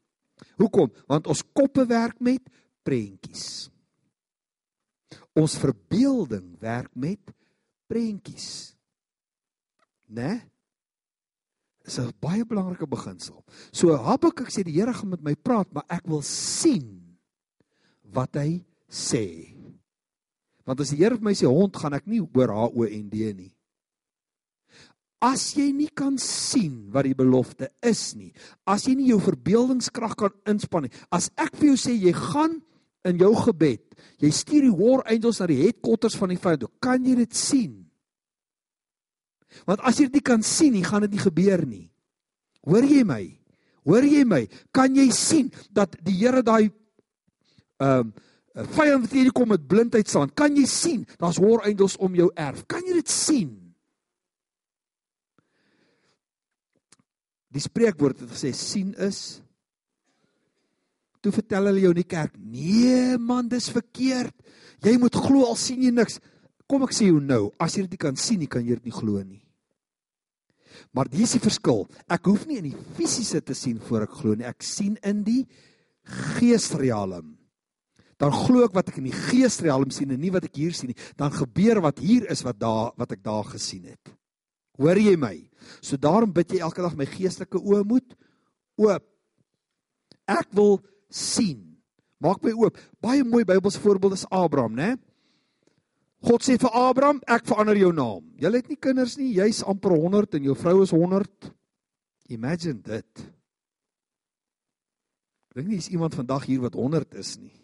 [0.57, 0.93] Hoekom?
[1.07, 2.43] Want ons koppe werk met
[2.87, 3.69] prentjies.
[5.37, 7.35] Ons verbeelding werk met
[7.91, 8.77] prentjies.
[10.07, 10.47] Né?
[11.87, 13.45] Dis 'n baie belangrike beginsel.
[13.71, 17.19] So Habakuk sê die Here gaan met my praat, maar ek wil sien
[18.03, 19.55] wat hy sê.
[20.67, 23.09] Want as die Here vir my sê hond, gaan ek nie hoor H O N
[23.09, 23.53] D nie.
[25.23, 28.33] As jy nie kan sien wat die belofte is nie,
[28.67, 32.61] as jy nie jou verbeeldingskrag kan inspann nie, as ek vir jou sê jy gaan
[33.07, 33.83] in jou gebed,
[34.23, 37.75] jy stuur die war angels na die headquarters van die vyand, kan jy dit sien?
[39.65, 41.87] Want as jy dit nie kan sien nie, gaan dit nie gebeur nie.
[42.67, 43.23] Hoor jy my?
[43.87, 44.43] Hoor jy my?
[44.75, 46.67] Kan jy sien dat die Here daai
[47.79, 48.15] ehm um,
[48.57, 50.31] vyand wat hierdie kom met blindheid staan?
[50.33, 51.03] Kan jy sien?
[51.21, 52.63] Daar's hoor eindels om jou erf.
[52.65, 53.51] Kan jy dit sien?
[57.53, 59.43] Die spreekwoord het gesê sien is
[61.27, 64.31] Toe vertel hulle jou in die kerk, nee man, dis verkeerd.
[64.87, 66.21] Jy moet glo al sien jy niks.
[66.71, 68.87] Kom ek sê jou nou, as jy dit nie kan sien nie, kan jy dit
[68.87, 69.41] nie glo nie.
[70.95, 71.83] Maar dis die verskil.
[72.07, 74.47] Ek hoef nie in die fisiese te sien voor ek glo nie.
[74.47, 75.41] Ek sien in die
[76.37, 77.35] geesrealm.
[78.23, 80.93] Dan glo ek wat ek in die geesrealm sien en nie wat ek hier sien
[80.93, 81.01] nie.
[81.19, 84.15] Dan gebeur wat hier is wat daar wat ek daar gesien het.
[84.79, 85.35] Hoor jy my?
[85.83, 88.15] So daarom bid jy elke dag my geestelike oë moet
[88.79, 89.03] oop.
[90.31, 91.77] Ek wil sien.
[92.23, 92.79] Maak my oop.
[93.05, 94.97] Baie mooi Bybelse voorbeeld is Abraham, né?
[96.27, 98.25] God sê vir Abraham, ek verander jou naam.
[98.41, 101.51] Jy het nie kinders nie, jy's amper 100 en jou vrou is 100.
[102.35, 103.27] Imagine dit.
[105.57, 107.55] Dink nie is iemand vandag hier wat 100 is nie.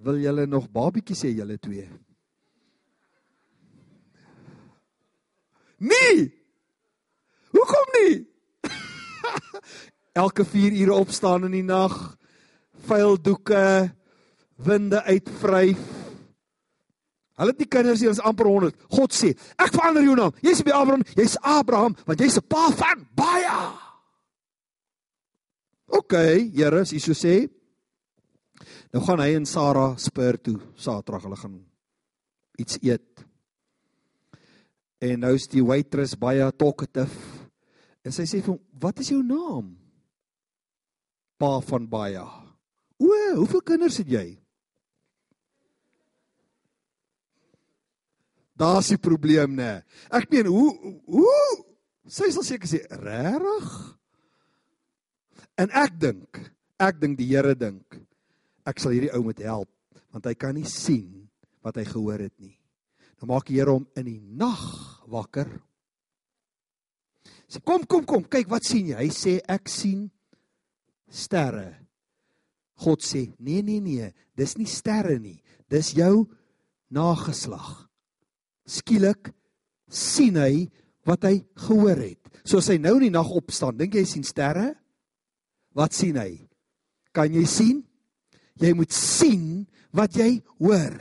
[0.00, 1.86] Wil julle nog babietjies hê julle twee?
[5.80, 6.26] Nee.
[7.52, 8.16] Hoekom nie?
[10.12, 11.94] elke 4 ure opstaan in die nag,
[12.86, 13.90] vuil doeke,
[14.64, 15.82] winde uitvryf.
[17.40, 18.82] Hulle het nie kinders nie, ons amper 100.
[18.92, 20.34] God sê, ek verander jou naam.
[20.44, 23.60] Jy's by Abraham, jy's Abraham, want jy's 'n pa van baie.
[25.88, 26.12] OK,
[26.54, 27.48] Here, as U so sê.
[28.92, 31.66] Nou gaan hy en Sara spur toe, Saterdag, hulle gaan
[32.58, 33.24] iets eet.
[35.00, 37.10] En nou is die waitress baie talkative.
[38.04, 39.76] En sy sê vir hom, "Wat is jou naam?"
[41.40, 42.22] Pa van baie.
[43.00, 44.26] O, hoeveel kinders het jy?
[48.60, 49.78] Daar's die probleem nê.
[50.12, 51.36] Ek meen, hoe hoe
[52.04, 53.70] sy sal seker sê, "Regtig?"
[55.56, 56.40] En ek dink,
[56.78, 57.96] ek dink die Here dink,
[58.66, 59.68] ek sal hierdie ou moet help
[60.10, 61.30] want hy kan nie sien
[61.62, 62.58] wat hy gehoor het nie.
[63.20, 65.46] Nou maak die Here hom in die nag wakker.
[67.46, 68.96] Sê kom kom kom, kyk wat sien jy?
[68.96, 70.10] Hy sê ek sien
[71.10, 71.74] sterre.
[72.80, 75.38] God sê, nee nee nee, dis nie sterre nie.
[75.70, 76.24] Dis jou
[76.90, 77.90] nageslag.
[78.64, 79.32] Skielik
[79.90, 80.70] sien hy
[81.08, 82.20] wat hy gehoor het.
[82.44, 84.72] So as hy nou in die nag opstaan, dink jy sien sterre?
[85.76, 86.32] Wat sien hy?
[87.14, 87.82] Kan jy sien?
[88.60, 90.94] Jy moet sien wat jy hoor.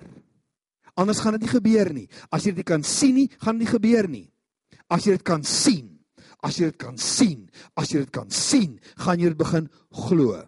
[1.00, 2.08] Anders gaan dit nie gebeur nie.
[2.34, 4.28] As jy dit kan sien nie, gaan dit nie gebeur nie.
[4.91, 5.98] As jy dit kan sien,
[6.39, 9.67] As jy dit kan sien, as jy dit kan sien, gaan jy dit begin
[10.08, 10.39] glo.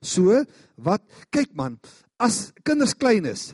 [0.00, 0.44] So,
[0.80, 1.02] wat
[1.34, 1.76] kyk man,
[2.22, 3.50] as kinders klein is,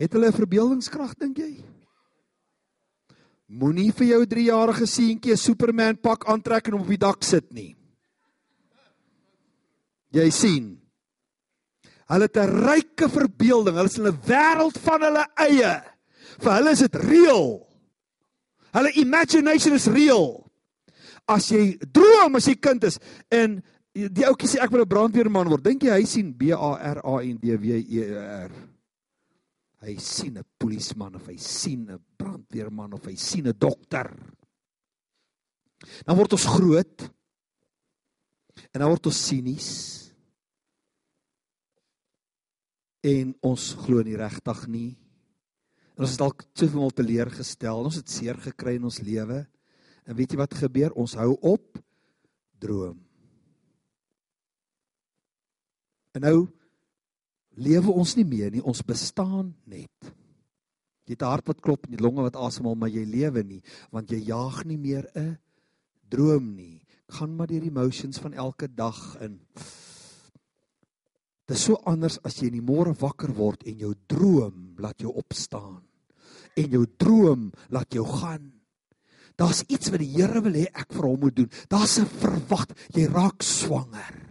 [0.00, 1.62] het hulle 'n verbeeldingskrag dink jy?
[3.46, 7.52] Moenie vir jou 3-jarige seentjie 'n Superman pak aantrek en hom op die dak sit
[7.52, 7.76] nie.
[10.10, 10.80] Jy sien.
[12.08, 13.76] Hulle het 'n ryke verbeelding.
[13.76, 15.82] Hulle is in 'n wêreld van hulle eie.
[16.40, 17.68] Vir hulle is dit reël.
[18.72, 20.43] Hulle imagination is reël
[21.26, 22.98] as jy droom as jy kind is
[23.32, 23.62] en
[23.94, 25.62] die ouetjie sê ek wil 'n brandweerman word.
[25.62, 28.02] Dink jy hy sien B A R A N D W E
[28.48, 28.52] R?
[29.84, 34.10] Hy sien 'n polisieman of hy sien 'n brandweerman of hy sien 'n dokter.
[36.06, 37.10] Dan word ons groot.
[38.72, 39.70] En dan word ons sinies.
[43.04, 44.96] En ons glo nie regtig nie.
[45.94, 47.84] En ons het dalk te veel teleurgestel.
[47.84, 49.46] Ons het seer gekry in ons lewe.
[50.04, 50.92] En weet jy wat gebeur?
[50.92, 51.78] Ons hou op
[52.60, 52.98] droom.
[56.14, 56.44] En nou
[57.54, 60.12] lewe ons nie meer nie, ons bestaan net.
[61.04, 63.62] Jy het 'n hart wat klop en jy longe wat asemhaal, maar jy lewe nie,
[63.90, 65.38] want jy jaag nie meer 'n
[66.08, 66.86] droom nie.
[67.08, 69.40] Gaan maar deur die emotions van elke dag in.
[71.46, 74.98] Dit is so anders as jy in die môre wakker word en jou droom laat
[74.98, 75.82] jou opstaan.
[76.56, 78.53] En jou droom laat jou gaan.
[79.36, 81.50] Daar's iets wat die Here wil hê ek vir hom moet doen.
[81.68, 84.24] Daar's 'n verwag, jy raak swanger.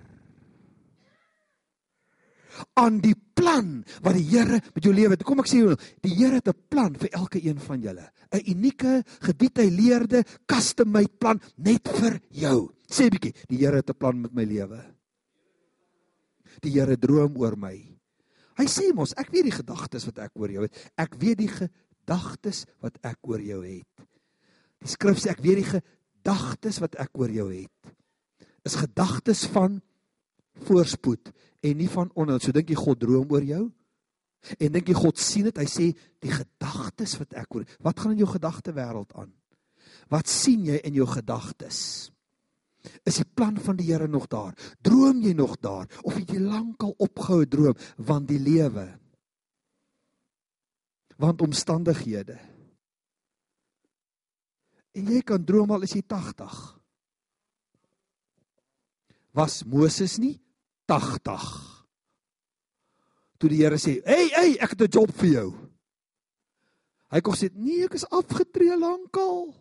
[2.79, 5.25] aan die plan wat die Here met jou lewe het.
[5.25, 8.11] Kom ek sê jou, die Here het 'n plan vir elke een van julle.
[8.31, 12.71] 'n Unieke, gedetailleerde, custom-made plan net vir jou.
[12.87, 14.83] Sê bietjie, die Here het 'n plan met my lewe.
[16.61, 17.97] Die Here droom oor my.
[18.55, 20.91] Hy sê mos, ek weet die gedagtes wat ek oor jou het.
[20.95, 24.07] Ek weet die gedagtes wat ek oor jou het.
[24.83, 27.93] Die skrif sê ek weet die gedagtes wat ek oor jou het.
[28.67, 29.79] Is gedagtes van
[30.67, 31.31] voorspoed
[31.63, 32.41] en nie van onheil.
[32.43, 33.63] So dink jy God droom oor jou?
[34.59, 35.59] En dink jy God sien dit?
[35.59, 35.89] Hy sê
[36.23, 37.67] die gedagtes wat ek oor.
[37.83, 39.31] Wat gaan in jou gedagte wêreld aan?
[40.11, 41.79] Wat sien jy in jou gedagtes?
[43.07, 44.51] Is die plan van die Here nog daar?
[44.83, 48.89] Droom jy nog daar of het jy lankal opgehou droom van die lewe?
[51.15, 52.35] Want omstandighede.
[54.93, 56.57] En jy kan droom al is jy 80.
[59.33, 60.35] Was Moses nie
[60.85, 61.45] 80?
[63.41, 65.53] Toe die Here sê, "Hey, hey, ek het 'n job vir jou."
[67.09, 69.55] Hy kom sê, "Nee, ek is afgetree lankal."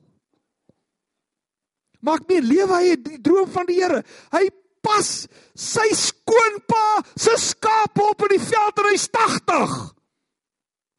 [2.01, 4.03] Maar ek meen lewe hy die droom van die Here.
[4.33, 4.51] Hy
[4.83, 9.95] pas sy skoonpa se skape op in die veld en hy's 80.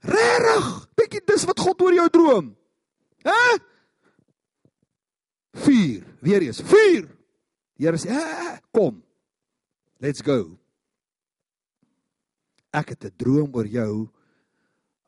[0.04, 0.88] Regtig?
[0.96, 2.56] Dink jy dis wat God oor jou droom?
[3.24, 3.60] Hæ?
[5.54, 6.04] 4.
[6.22, 7.08] Weer eens 4.
[7.78, 8.10] Die Here sê,
[8.72, 9.04] "Kom.
[10.00, 10.58] Let's go."
[12.72, 14.10] Ek het 'n droom oor jou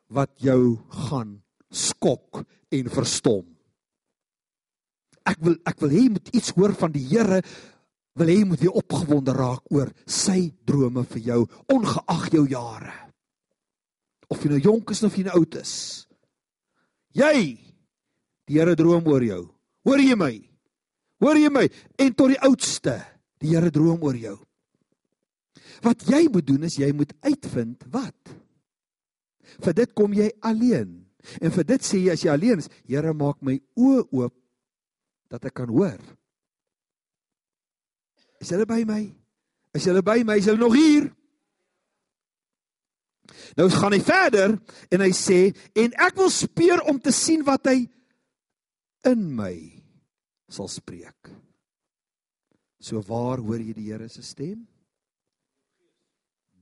[0.08, 3.56] wat jou gaan skok en verstom
[5.26, 7.40] ek wil ek wil hê jy moet iets hoor van die Here
[8.16, 11.40] wil hê jy moet weer opgewonde raak oor sy drome vir jou
[11.72, 12.94] ongeag jou jare
[14.30, 15.74] of jy nou jonk is of jy nou oud is
[17.16, 17.36] jy
[18.46, 19.42] die Here droom oor jou
[19.86, 20.34] hoor jy my
[21.22, 21.66] hoor jy my
[22.02, 22.98] en tot die oudste
[23.40, 24.36] die Here droom oor jou
[25.84, 28.36] wat jy moet doen is jy moet uitvind wat
[29.64, 31.06] vir dit kom jy alleen
[31.40, 34.34] en vir dit sê jy as jy alleen is Here maak my oë oop
[35.30, 35.98] dat ek kan hoor.
[38.42, 39.02] Is hulle by my?
[39.74, 40.38] Is hulle by my?
[40.38, 41.08] Is hulle nog hier?
[43.58, 44.54] Nou gaan hy verder
[44.92, 45.40] en hy sê
[45.78, 47.80] en ek wil speur om te sien wat hy
[49.08, 49.54] in my
[50.48, 51.30] sal spreek.
[52.78, 54.66] So waar hoor jy die Here se stem?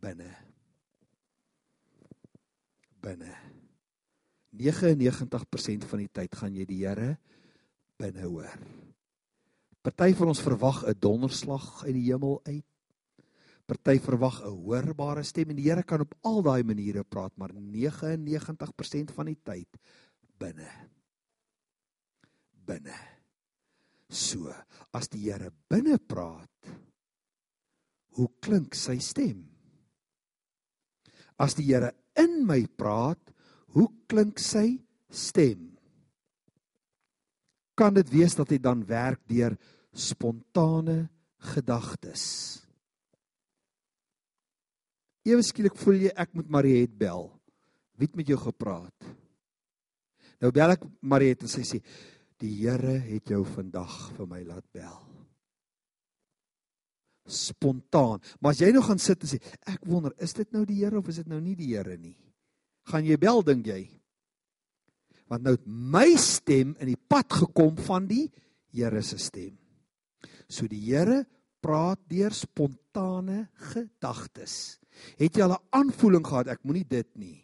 [0.01, 0.31] Binne.
[3.03, 3.35] Binne.
[4.55, 7.17] 99% van die tyd gaan jy die Here
[7.99, 8.53] binne hoor.
[9.85, 12.65] Party van ons verwag 'n donderslag uit die hemel uit.
[13.67, 17.53] Party verwag 'n hoorbare stem en die Here kan op al daai maniere praat, maar
[17.53, 19.69] 99% van die tyd
[20.39, 20.71] binne.
[22.65, 23.14] Binne.
[24.15, 24.53] So,
[24.95, 26.71] as die Here binne praat,
[28.15, 29.43] hoe klink sy stem?
[31.43, 33.19] As die Here in my praat,
[33.75, 34.69] hoe klink sy
[35.11, 35.75] stem?
[37.79, 39.57] kan dit wees dat hy dan werk deur
[39.95, 41.05] spontane
[41.55, 42.25] gedagtes.
[45.27, 47.29] Ewe skielik voel jy ek moet Mariet bel.
[47.99, 48.95] Wie het met jou gepraat?
[50.43, 51.81] Nou bel ek Mariet en sy sê
[52.43, 55.01] die Here het jou vandag vir my laat bel.
[57.25, 58.21] Spontaan.
[58.41, 60.99] Maar as jy nou gaan sit en sê ek wonder is dit nou die Here
[60.99, 62.17] of is dit nou nie die Here nie?
[62.91, 63.85] Gaan jy bel dink jy?
[65.31, 68.29] want nou het my stem in die pad gekom van die
[68.75, 69.55] Here se stem.
[70.51, 71.21] So die Here
[71.63, 74.81] praat deur spontane gedagtes.
[75.19, 77.39] Het jy al 'n aanvoeling gehad ek moenie dit nie.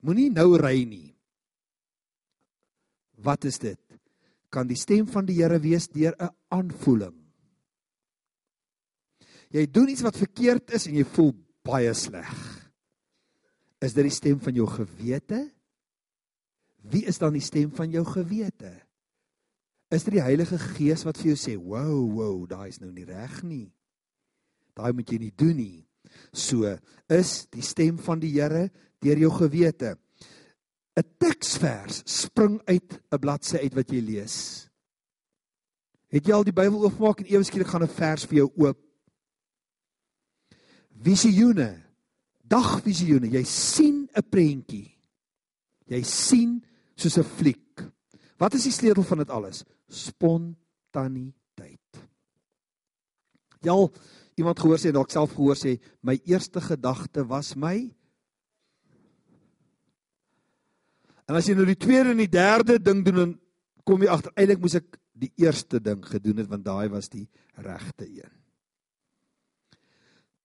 [0.00, 1.17] Moenie nou ry nie.
[3.22, 3.80] Wat is dit?
[4.48, 7.16] Kan die stem van die Here wees deur 'n aanvoeling?
[9.50, 11.32] Jy doen iets wat verkeerd is en jy voel
[11.64, 12.34] baie sleg.
[13.80, 15.50] Is dit die stem van jou gewete?
[16.82, 18.72] Wie is dan die stem van jou gewete?
[19.90, 23.04] Is dit die Heilige Gees wat vir jou sê, "Wow, wow, daai is nou nie
[23.04, 23.72] reg nie.
[24.74, 25.88] Daai moet jy nie doen nie."
[26.32, 26.78] So
[27.08, 29.96] is die stem van die Here deur jou gewete.
[30.98, 34.66] 'n Teksvers spring uit 'n bladsy uit wat jy lees.
[36.08, 38.78] Het jy al die Bybel oopgemaak en ewe skielik gaan 'n vers vir jou oop?
[40.98, 41.88] Visioene
[42.48, 43.30] dagvisioene.
[43.30, 44.98] Jy sien 'n prentjie.
[45.86, 46.64] Jy sien
[46.96, 47.84] soos 'n fliek.
[48.38, 49.64] Wat is die sleutel van dit alles?
[49.88, 51.34] Spontaniteit.
[53.60, 53.92] Jy al
[54.34, 57.94] iemand gehoor sê dalk self gehoor sê my eerste gedagte was my
[61.28, 63.36] En as jy nou die tweede en die derde ding doen dan
[63.88, 67.26] kom jy agter eintlik moes ek die eerste ding gedoen het want daai was die
[67.64, 68.32] regte een.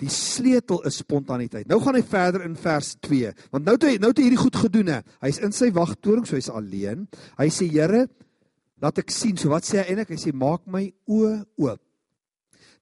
[0.02, 1.68] Die sleutel is spontaniteit.
[1.70, 3.32] Nou gaan hy verder in vers 2.
[3.54, 5.00] Want nou het hy nou het hy hierdie goed gedoen hè.
[5.24, 7.06] Hy's in sy wagtoring, so hy's alleen.
[7.38, 8.08] Hy sê Here,
[8.84, 9.38] laat ek sien.
[9.40, 10.16] So wat sê hy eintlik?
[10.16, 11.82] Hy sê maak my oë oop.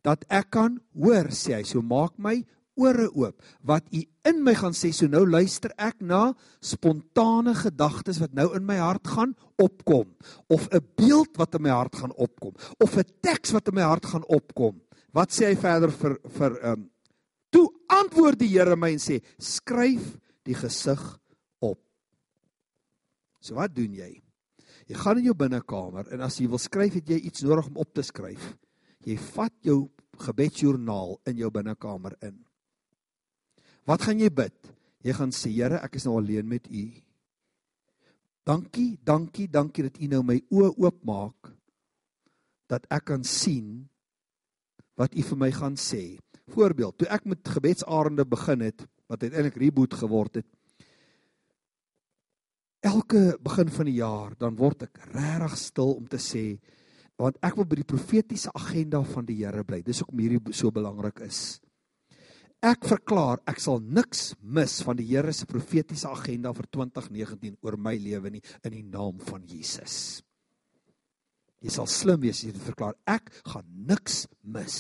[0.02, 1.66] Dat ek kan hoor, sê hy.
[1.68, 2.40] So maak my
[2.76, 3.42] ore oop.
[3.62, 8.52] Wat u in my gaan sê, so nou luister ek na spontane gedagtes wat nou
[8.56, 10.16] in my hart gaan opkom
[10.48, 13.82] of 'n beeld wat in my hart gaan opkom of 'n teks wat in my
[13.82, 14.82] hart gaan opkom.
[15.14, 16.92] Wat sê hy verder vir vir ehm um,
[17.52, 20.18] Toe antwoord die Here my en sê: "Skryf
[20.48, 21.02] die gesig
[21.60, 21.80] op."
[23.42, 24.22] So wat doen jy?
[24.88, 27.78] Jy gaan in jou binnekamer en as jy wil skryf, het jy iets nodig om
[27.84, 28.58] op te skryf.
[29.06, 32.40] Jy vat jou gebedsjoernaal in jou binnekamer in.
[33.90, 34.56] Wat gaan jy bid?
[35.02, 36.84] Jy gaan sê, Here, ek is nou alleen met U.
[38.46, 41.52] Dankie, dankie, dankie dat U nou my oë oopmaak
[42.72, 43.82] dat ek kan sien
[44.98, 46.20] wat U vir my gaan sê.
[46.52, 50.48] Voorbeeld, toe ek met gebedsarende begin het, wat uiteindelik reboot geword het,
[52.82, 56.56] elke begin van die jaar dan word ek regtig stil om te sê
[57.22, 59.84] want ek wil by die profetiese agenda van die Here bly.
[59.86, 61.62] Dis hoekom hierdie so belangrik is.
[62.62, 67.78] Ek verklaar ek sal niks mis van die Here se profetiese agenda vir 2019 oor
[67.78, 70.22] my lewe nie in die naam van Jesus.
[71.62, 72.96] Jy sal slim wees as jy dit verklaar.
[73.10, 74.78] Ek gaan niks mis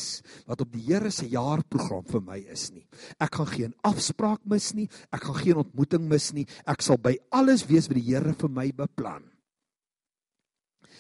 [0.50, 2.86] wat op die Here se jaarprogram vir my is nie.
[3.22, 4.88] Ek gaan geen afspraak mis nie.
[5.14, 6.48] Ek gaan geen ontmoeting mis nie.
[6.70, 9.26] Ek sal by alles wees wat die Here vir my beplan.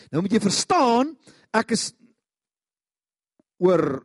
[0.09, 1.13] Nou moet jy verstaan,
[1.53, 1.91] ek is
[3.61, 4.01] oor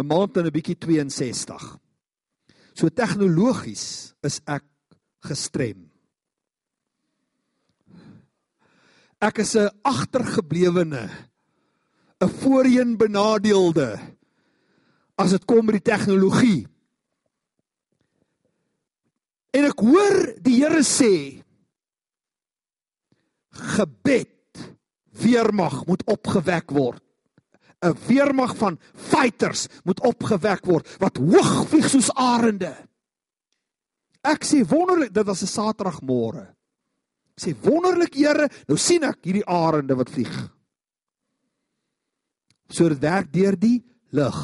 [0.00, 1.78] 'n maand en 'n bietjie 62.
[2.74, 4.64] So tegnologies is ek
[5.28, 5.90] gestrem.
[9.20, 11.10] Ek is 'n agtergeblewene,
[12.20, 14.00] 'n voorheen benadeelde
[15.16, 16.66] as dit kom by die tegnologie.
[19.52, 21.42] En ek hoor die Here sê
[23.50, 24.70] gebed
[25.20, 27.09] weermag moet opgewek word.
[27.82, 32.76] 'n Weermag van fighters moet opgewek word wat hoog vlieg soos arende.
[34.22, 36.60] Ek sê wonderlik, dit was 'n Saterdagmôre
[37.40, 40.34] sê wonderlik Here, nou sien ek hierdie arende wat vlieg.
[42.70, 43.78] So dit werk deur die
[44.14, 44.40] lig.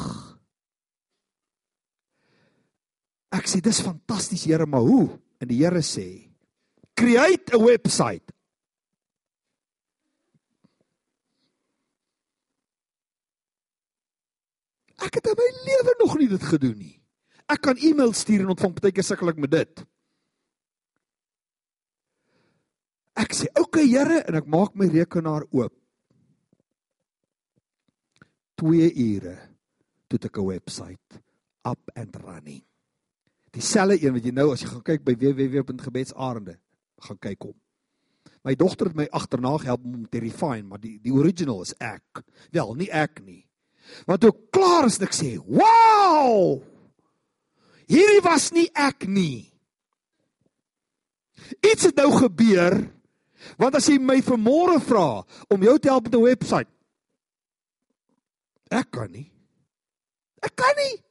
[3.37, 5.11] Ek sê dis fantasties Here, maar hoe?
[5.41, 6.25] En die Here sê
[6.97, 8.33] create 'n website.
[15.05, 16.95] Ek het in my lewe nog nie dit gedoen nie.
[17.47, 19.85] Ek kan e-mail stuur en ontvang, partykeer sukkel ek met dit.
[23.17, 25.73] Ek sê, "Oké okay, Here," en ek maak my rekenaar oop.
[28.57, 29.37] 2 ure
[30.07, 31.21] toe ek 'n webwerf
[31.65, 32.63] up and running.
[33.51, 36.59] Dieselfde een wat jy nou as jy gaan kyk by www.gebedsarende
[36.99, 37.55] gaan kyk kom.
[38.43, 42.23] My dogter het my agterna gehelp om te refine, maar die die original is ek.
[42.51, 43.46] Wel, nie ek nie.
[44.05, 46.63] Want toe klaar is ek sê, "Wow!
[47.87, 49.53] Hierdie was nie ek nie."
[51.63, 52.97] Iets het nou gebeur
[53.55, 55.23] Want as jy my vanmôre vra
[55.53, 56.67] om jou te help met 'n webwerf,
[58.69, 59.31] ek kan nie.
[60.43, 61.03] Ek kan nie.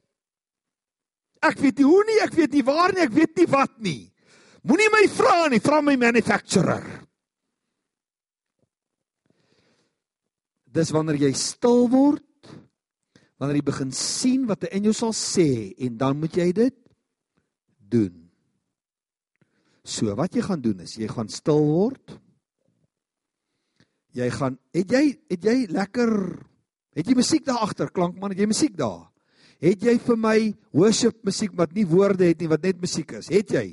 [1.43, 4.13] Ek weet nie hoe nie, ek weet nie waar nie, ek weet nie wat nie.
[4.63, 6.85] Moenie my vra nie, vra my manufacturer.
[10.67, 12.23] Dis wanneer jy stil word,
[13.37, 16.77] wanneer jy begin sien wat hy in jou sal sê en dan moet jy dit
[17.79, 18.15] doen.
[19.87, 22.17] So wat jy gaan doen is jy gaan stil word.
[24.17, 26.13] Jy gaan het jy het jy lekker
[26.97, 29.05] het jy musiek daar agter klankman het jy musiek daar?
[29.61, 30.39] Het jy vir my
[30.77, 33.29] worship musiek wat nie woorde het nie wat net musiek is?
[33.33, 33.67] Het jy?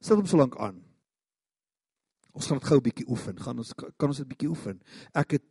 [0.00, 0.80] Sit hom so lank aan.
[2.32, 3.36] Ons gaan dit gou 'n bietjie oefen.
[3.36, 4.80] Gaan ons kan ons dit bietjie oefen?
[5.12, 5.44] Ek het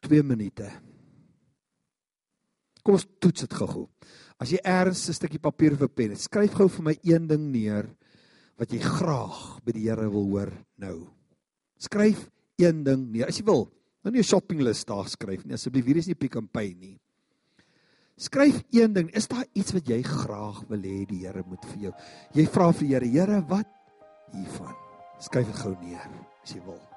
[0.00, 0.70] 2 minute
[2.86, 3.88] kom ons toets dit gou
[4.38, 7.26] as jy eers 'n stukkie papier of 'n pen het skryf gou vir my een
[7.26, 7.90] ding neer
[8.56, 11.10] wat jy graag by die Here wil hoor nou
[11.78, 13.66] skryf een ding nee, as jy wil,
[14.04, 15.54] nou nie 'n shopping list daar skryf nie.
[15.54, 16.98] Asseblief, hier is nie Pick n Pay nie.
[18.16, 19.10] Skryf een ding.
[19.10, 21.92] Is daar iets wat jy graag wil hê die Here moet vir jou?
[22.32, 23.68] Jy vra vir die Here, Here, wat
[24.32, 24.74] hiervan?
[25.20, 26.10] Skryf dit gou neer
[26.42, 26.95] as jy wil.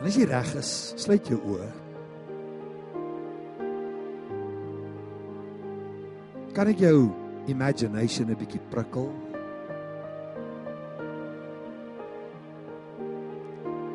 [0.00, 1.66] En as jy reg is, sluit jou oë.
[6.56, 7.10] Kan ek jou
[7.52, 9.10] imagination 'n bietjie prikkel?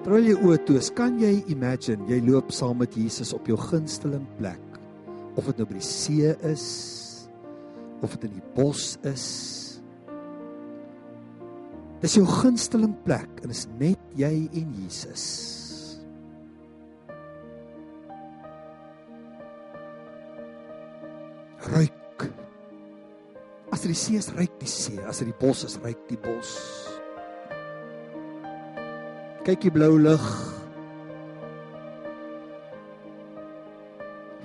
[0.06, 3.58] Terwyl jy oë toe is, kan jy imagine jy loop saam met Jesus op jou
[3.58, 4.62] gunsteling plek?
[5.36, 7.28] Of dit nou by die see is,
[8.04, 9.26] of dit in die bos is.
[12.02, 15.55] Dis jou gunsteling plek en dit is net jy en Jesus.
[23.86, 25.02] As dit die see is, ruik die see.
[25.06, 26.56] As dit die bos is, ruik die bos.
[29.46, 30.26] Kyk die blou lug.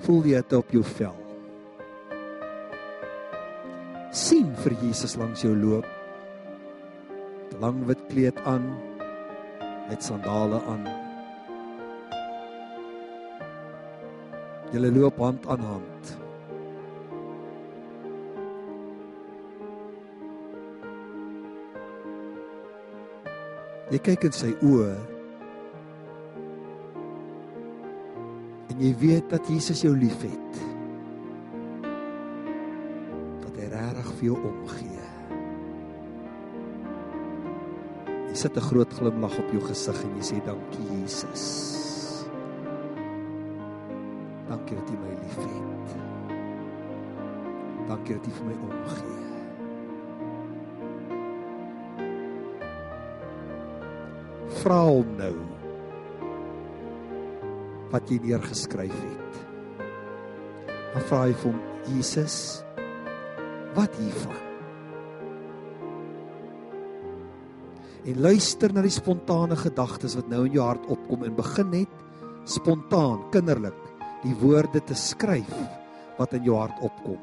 [0.05, 1.17] voel die hitte op jou vel?
[4.13, 5.89] sien vir Jesus langs jou loop.
[7.63, 8.69] Lang wit kleed aan,
[9.89, 10.85] met sandale aan.
[14.69, 16.20] Julle loop hand aan hand.
[23.91, 24.91] Jy kyk in sy oë.
[28.71, 30.51] En jy weet dat Jesus jou liefhet.
[34.21, 35.05] vir jou omgee.
[38.29, 41.45] Jy sit 'n groot glimlag op jou gesig en jy sê dankie Jesus.
[44.47, 45.87] Dankie dat U my liefhet.
[47.87, 49.40] Dankie dat U vir my omgee.
[54.61, 55.33] Vra hom nou
[57.91, 59.39] wat jy neergeskryf het.
[60.91, 62.37] Dan vra hy vir hom Jesus
[63.73, 64.37] wat hiervan?
[68.05, 71.99] En luister na die spontane gedagtes wat nou in jou hart opkom en begin net
[72.49, 73.77] spontaan, kinderlik
[74.21, 75.51] die woorde te skryf
[76.17, 77.19] wat in jou hart opkom.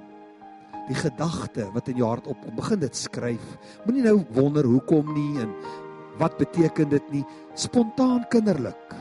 [0.89, 3.45] Die gedagte wat in jou hart opkom, begin dit skryf.
[3.84, 5.53] Moenie nou wonder hoekom nie en
[6.19, 7.25] wat beteken dit nie.
[7.55, 8.95] Spontaan kinderlik.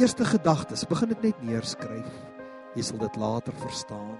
[0.00, 2.12] Eerste gedagtes, begin dit net neerskryf.
[2.74, 4.16] Jy sal dit later verstaan.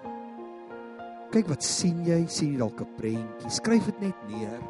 [1.35, 2.21] Kyk wat sien jy?
[2.31, 3.51] Sien jy dalk 'n prentjie?
[3.51, 4.63] Skryf dit net neer.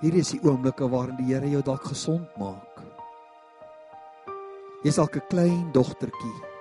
[0.00, 2.82] Hier is die oomblikke waarin die Here jou dalk gesond maak.
[4.82, 6.51] Jy's dalk 'n klein dogtertjie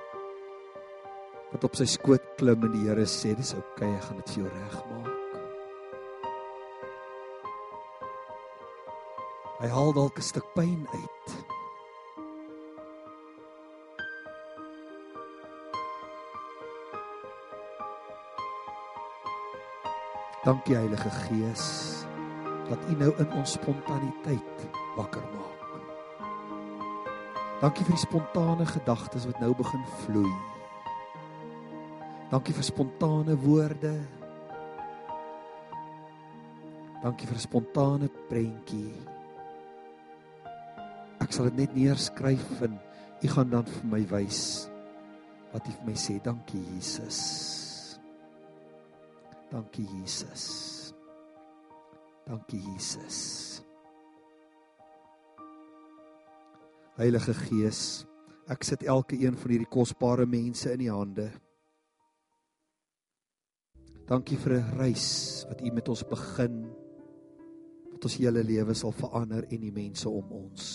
[1.52, 4.34] wat op sy skoot klim en die Here sê dis oukei, okay, ek gaan dit
[4.34, 5.10] vir jou regmaak.
[9.62, 11.28] Hy haal dalk 'n stuk pyn uit.
[20.44, 21.66] Dankie Heilige Gees
[22.70, 24.64] dat U nou in ons spontaniteit
[24.98, 25.60] wakker maak.
[27.62, 30.51] Dankie vir die spontane gedagtes wat nou begin vloei.
[32.32, 33.92] Dankie vir spontane woorde.
[37.04, 38.94] Dankie vir 'n spontane prentjie.
[41.20, 42.80] Ek sal dit net neerskryf en
[43.24, 44.70] U gaan dan vir my wys
[45.52, 46.22] wat U vir my sê.
[46.24, 48.00] Dankie Jesus.
[49.52, 50.94] Dankie Jesus.
[52.26, 53.62] Dankie Jesus.
[56.96, 58.06] Heilige Gees,
[58.48, 61.32] ek sit elke een van hierdie kosbare mense in U hande.
[64.08, 66.66] Dankie vir 'n reis wat U met ons begin
[67.92, 70.66] wat ons hele lewe sal verander en die mense om ons.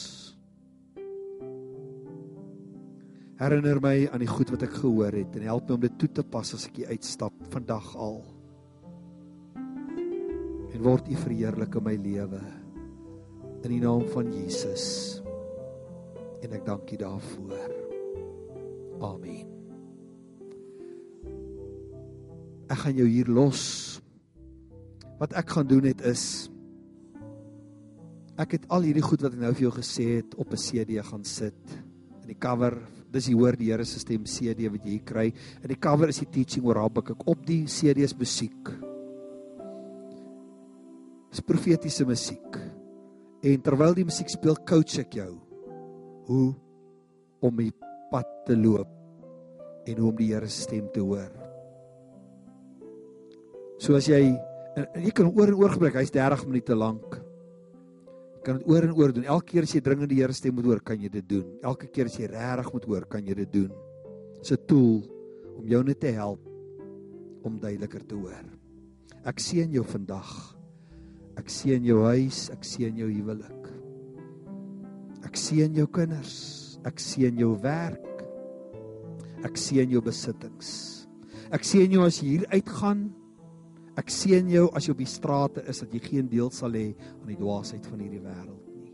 [3.37, 6.09] Herinner my aan die goed wat ek gehoor het en help my om dit toe
[6.09, 8.24] te pas as ek hier uitstap vandag al
[10.77, 12.43] en word U verheerlik in my lewe
[13.64, 14.87] in die naam van Jesus.
[16.45, 17.77] En ek dank U daarvoor.
[19.03, 19.55] Amen.
[22.66, 23.62] Ek gaan jou hier los.
[25.20, 26.50] Wat ek gaan doen net is
[28.36, 31.00] ek het al hierdie goed wat ek nou vir jou gesê het op 'n CD
[31.00, 31.56] gaan sit.
[32.22, 32.76] In die cover,
[33.10, 35.32] dis jy hoor die Here se stem CD wat jy kry.
[35.62, 38.86] In die cover is die teaching oor Habakuk op die CD se musiek
[41.36, 42.56] is profetiese musiek.
[43.44, 45.32] En terwyl die musiek speel, coach ek jou
[46.26, 46.46] hoe
[47.44, 47.72] om die
[48.10, 48.90] pad te loop
[49.86, 51.45] en hoe om die Here se stem te hoor.
[53.79, 54.20] So as jy
[54.77, 57.16] en jy kan oor en oor gebruik, hy's 30 minute lank.
[58.37, 59.24] Jy kan dit oor en oor doen.
[59.24, 61.47] Elke keer as jy dringend die Here stem moet hoor, kan jy dit doen.
[61.64, 63.72] Elke keer as jy regtig moet hoor, kan jy dit doen.
[64.37, 65.03] Dit's 'n tool
[65.57, 66.41] om jou net te help
[67.45, 68.45] om duideliker te hoor.
[69.24, 70.57] Ek sien jou vandag.
[71.37, 73.68] Ek seën jou huis, ek seën jou huwelik.
[75.24, 78.24] Ek seën jou kinders, ek seën jou werk.
[79.45, 81.07] Ek seën jou besittings.
[81.53, 83.11] Ek seën jou as jy hier uitgaan.
[83.97, 86.90] Ek seën jou as jy op die strate is dat jy geen deel sal hê
[86.92, 88.92] aan die dwaasheid van hierdie wêreld nie.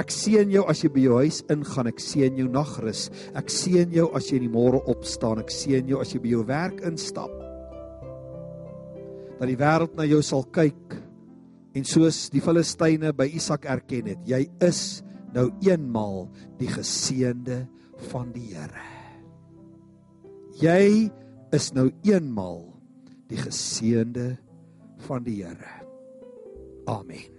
[0.00, 3.06] Ek seën jou as jy by jou huis ingaan, ek seën jou nagrus.
[3.36, 6.36] Ek seën jou as jy in die môre opstaan, ek seën jou as jy by
[6.36, 7.32] jou werk instap.
[9.38, 11.02] Dat die wêreld na jou sal kyk
[11.74, 15.02] En soos die Filistyne by Isak erken het, jy is
[15.34, 16.28] nou eenmal
[16.60, 17.64] die geseënde
[18.12, 18.84] van die Here.
[20.62, 21.10] Jy
[21.54, 22.62] is nou eenmal
[23.34, 24.36] die geseënde
[25.08, 25.70] van die Here.
[26.86, 27.33] Amen.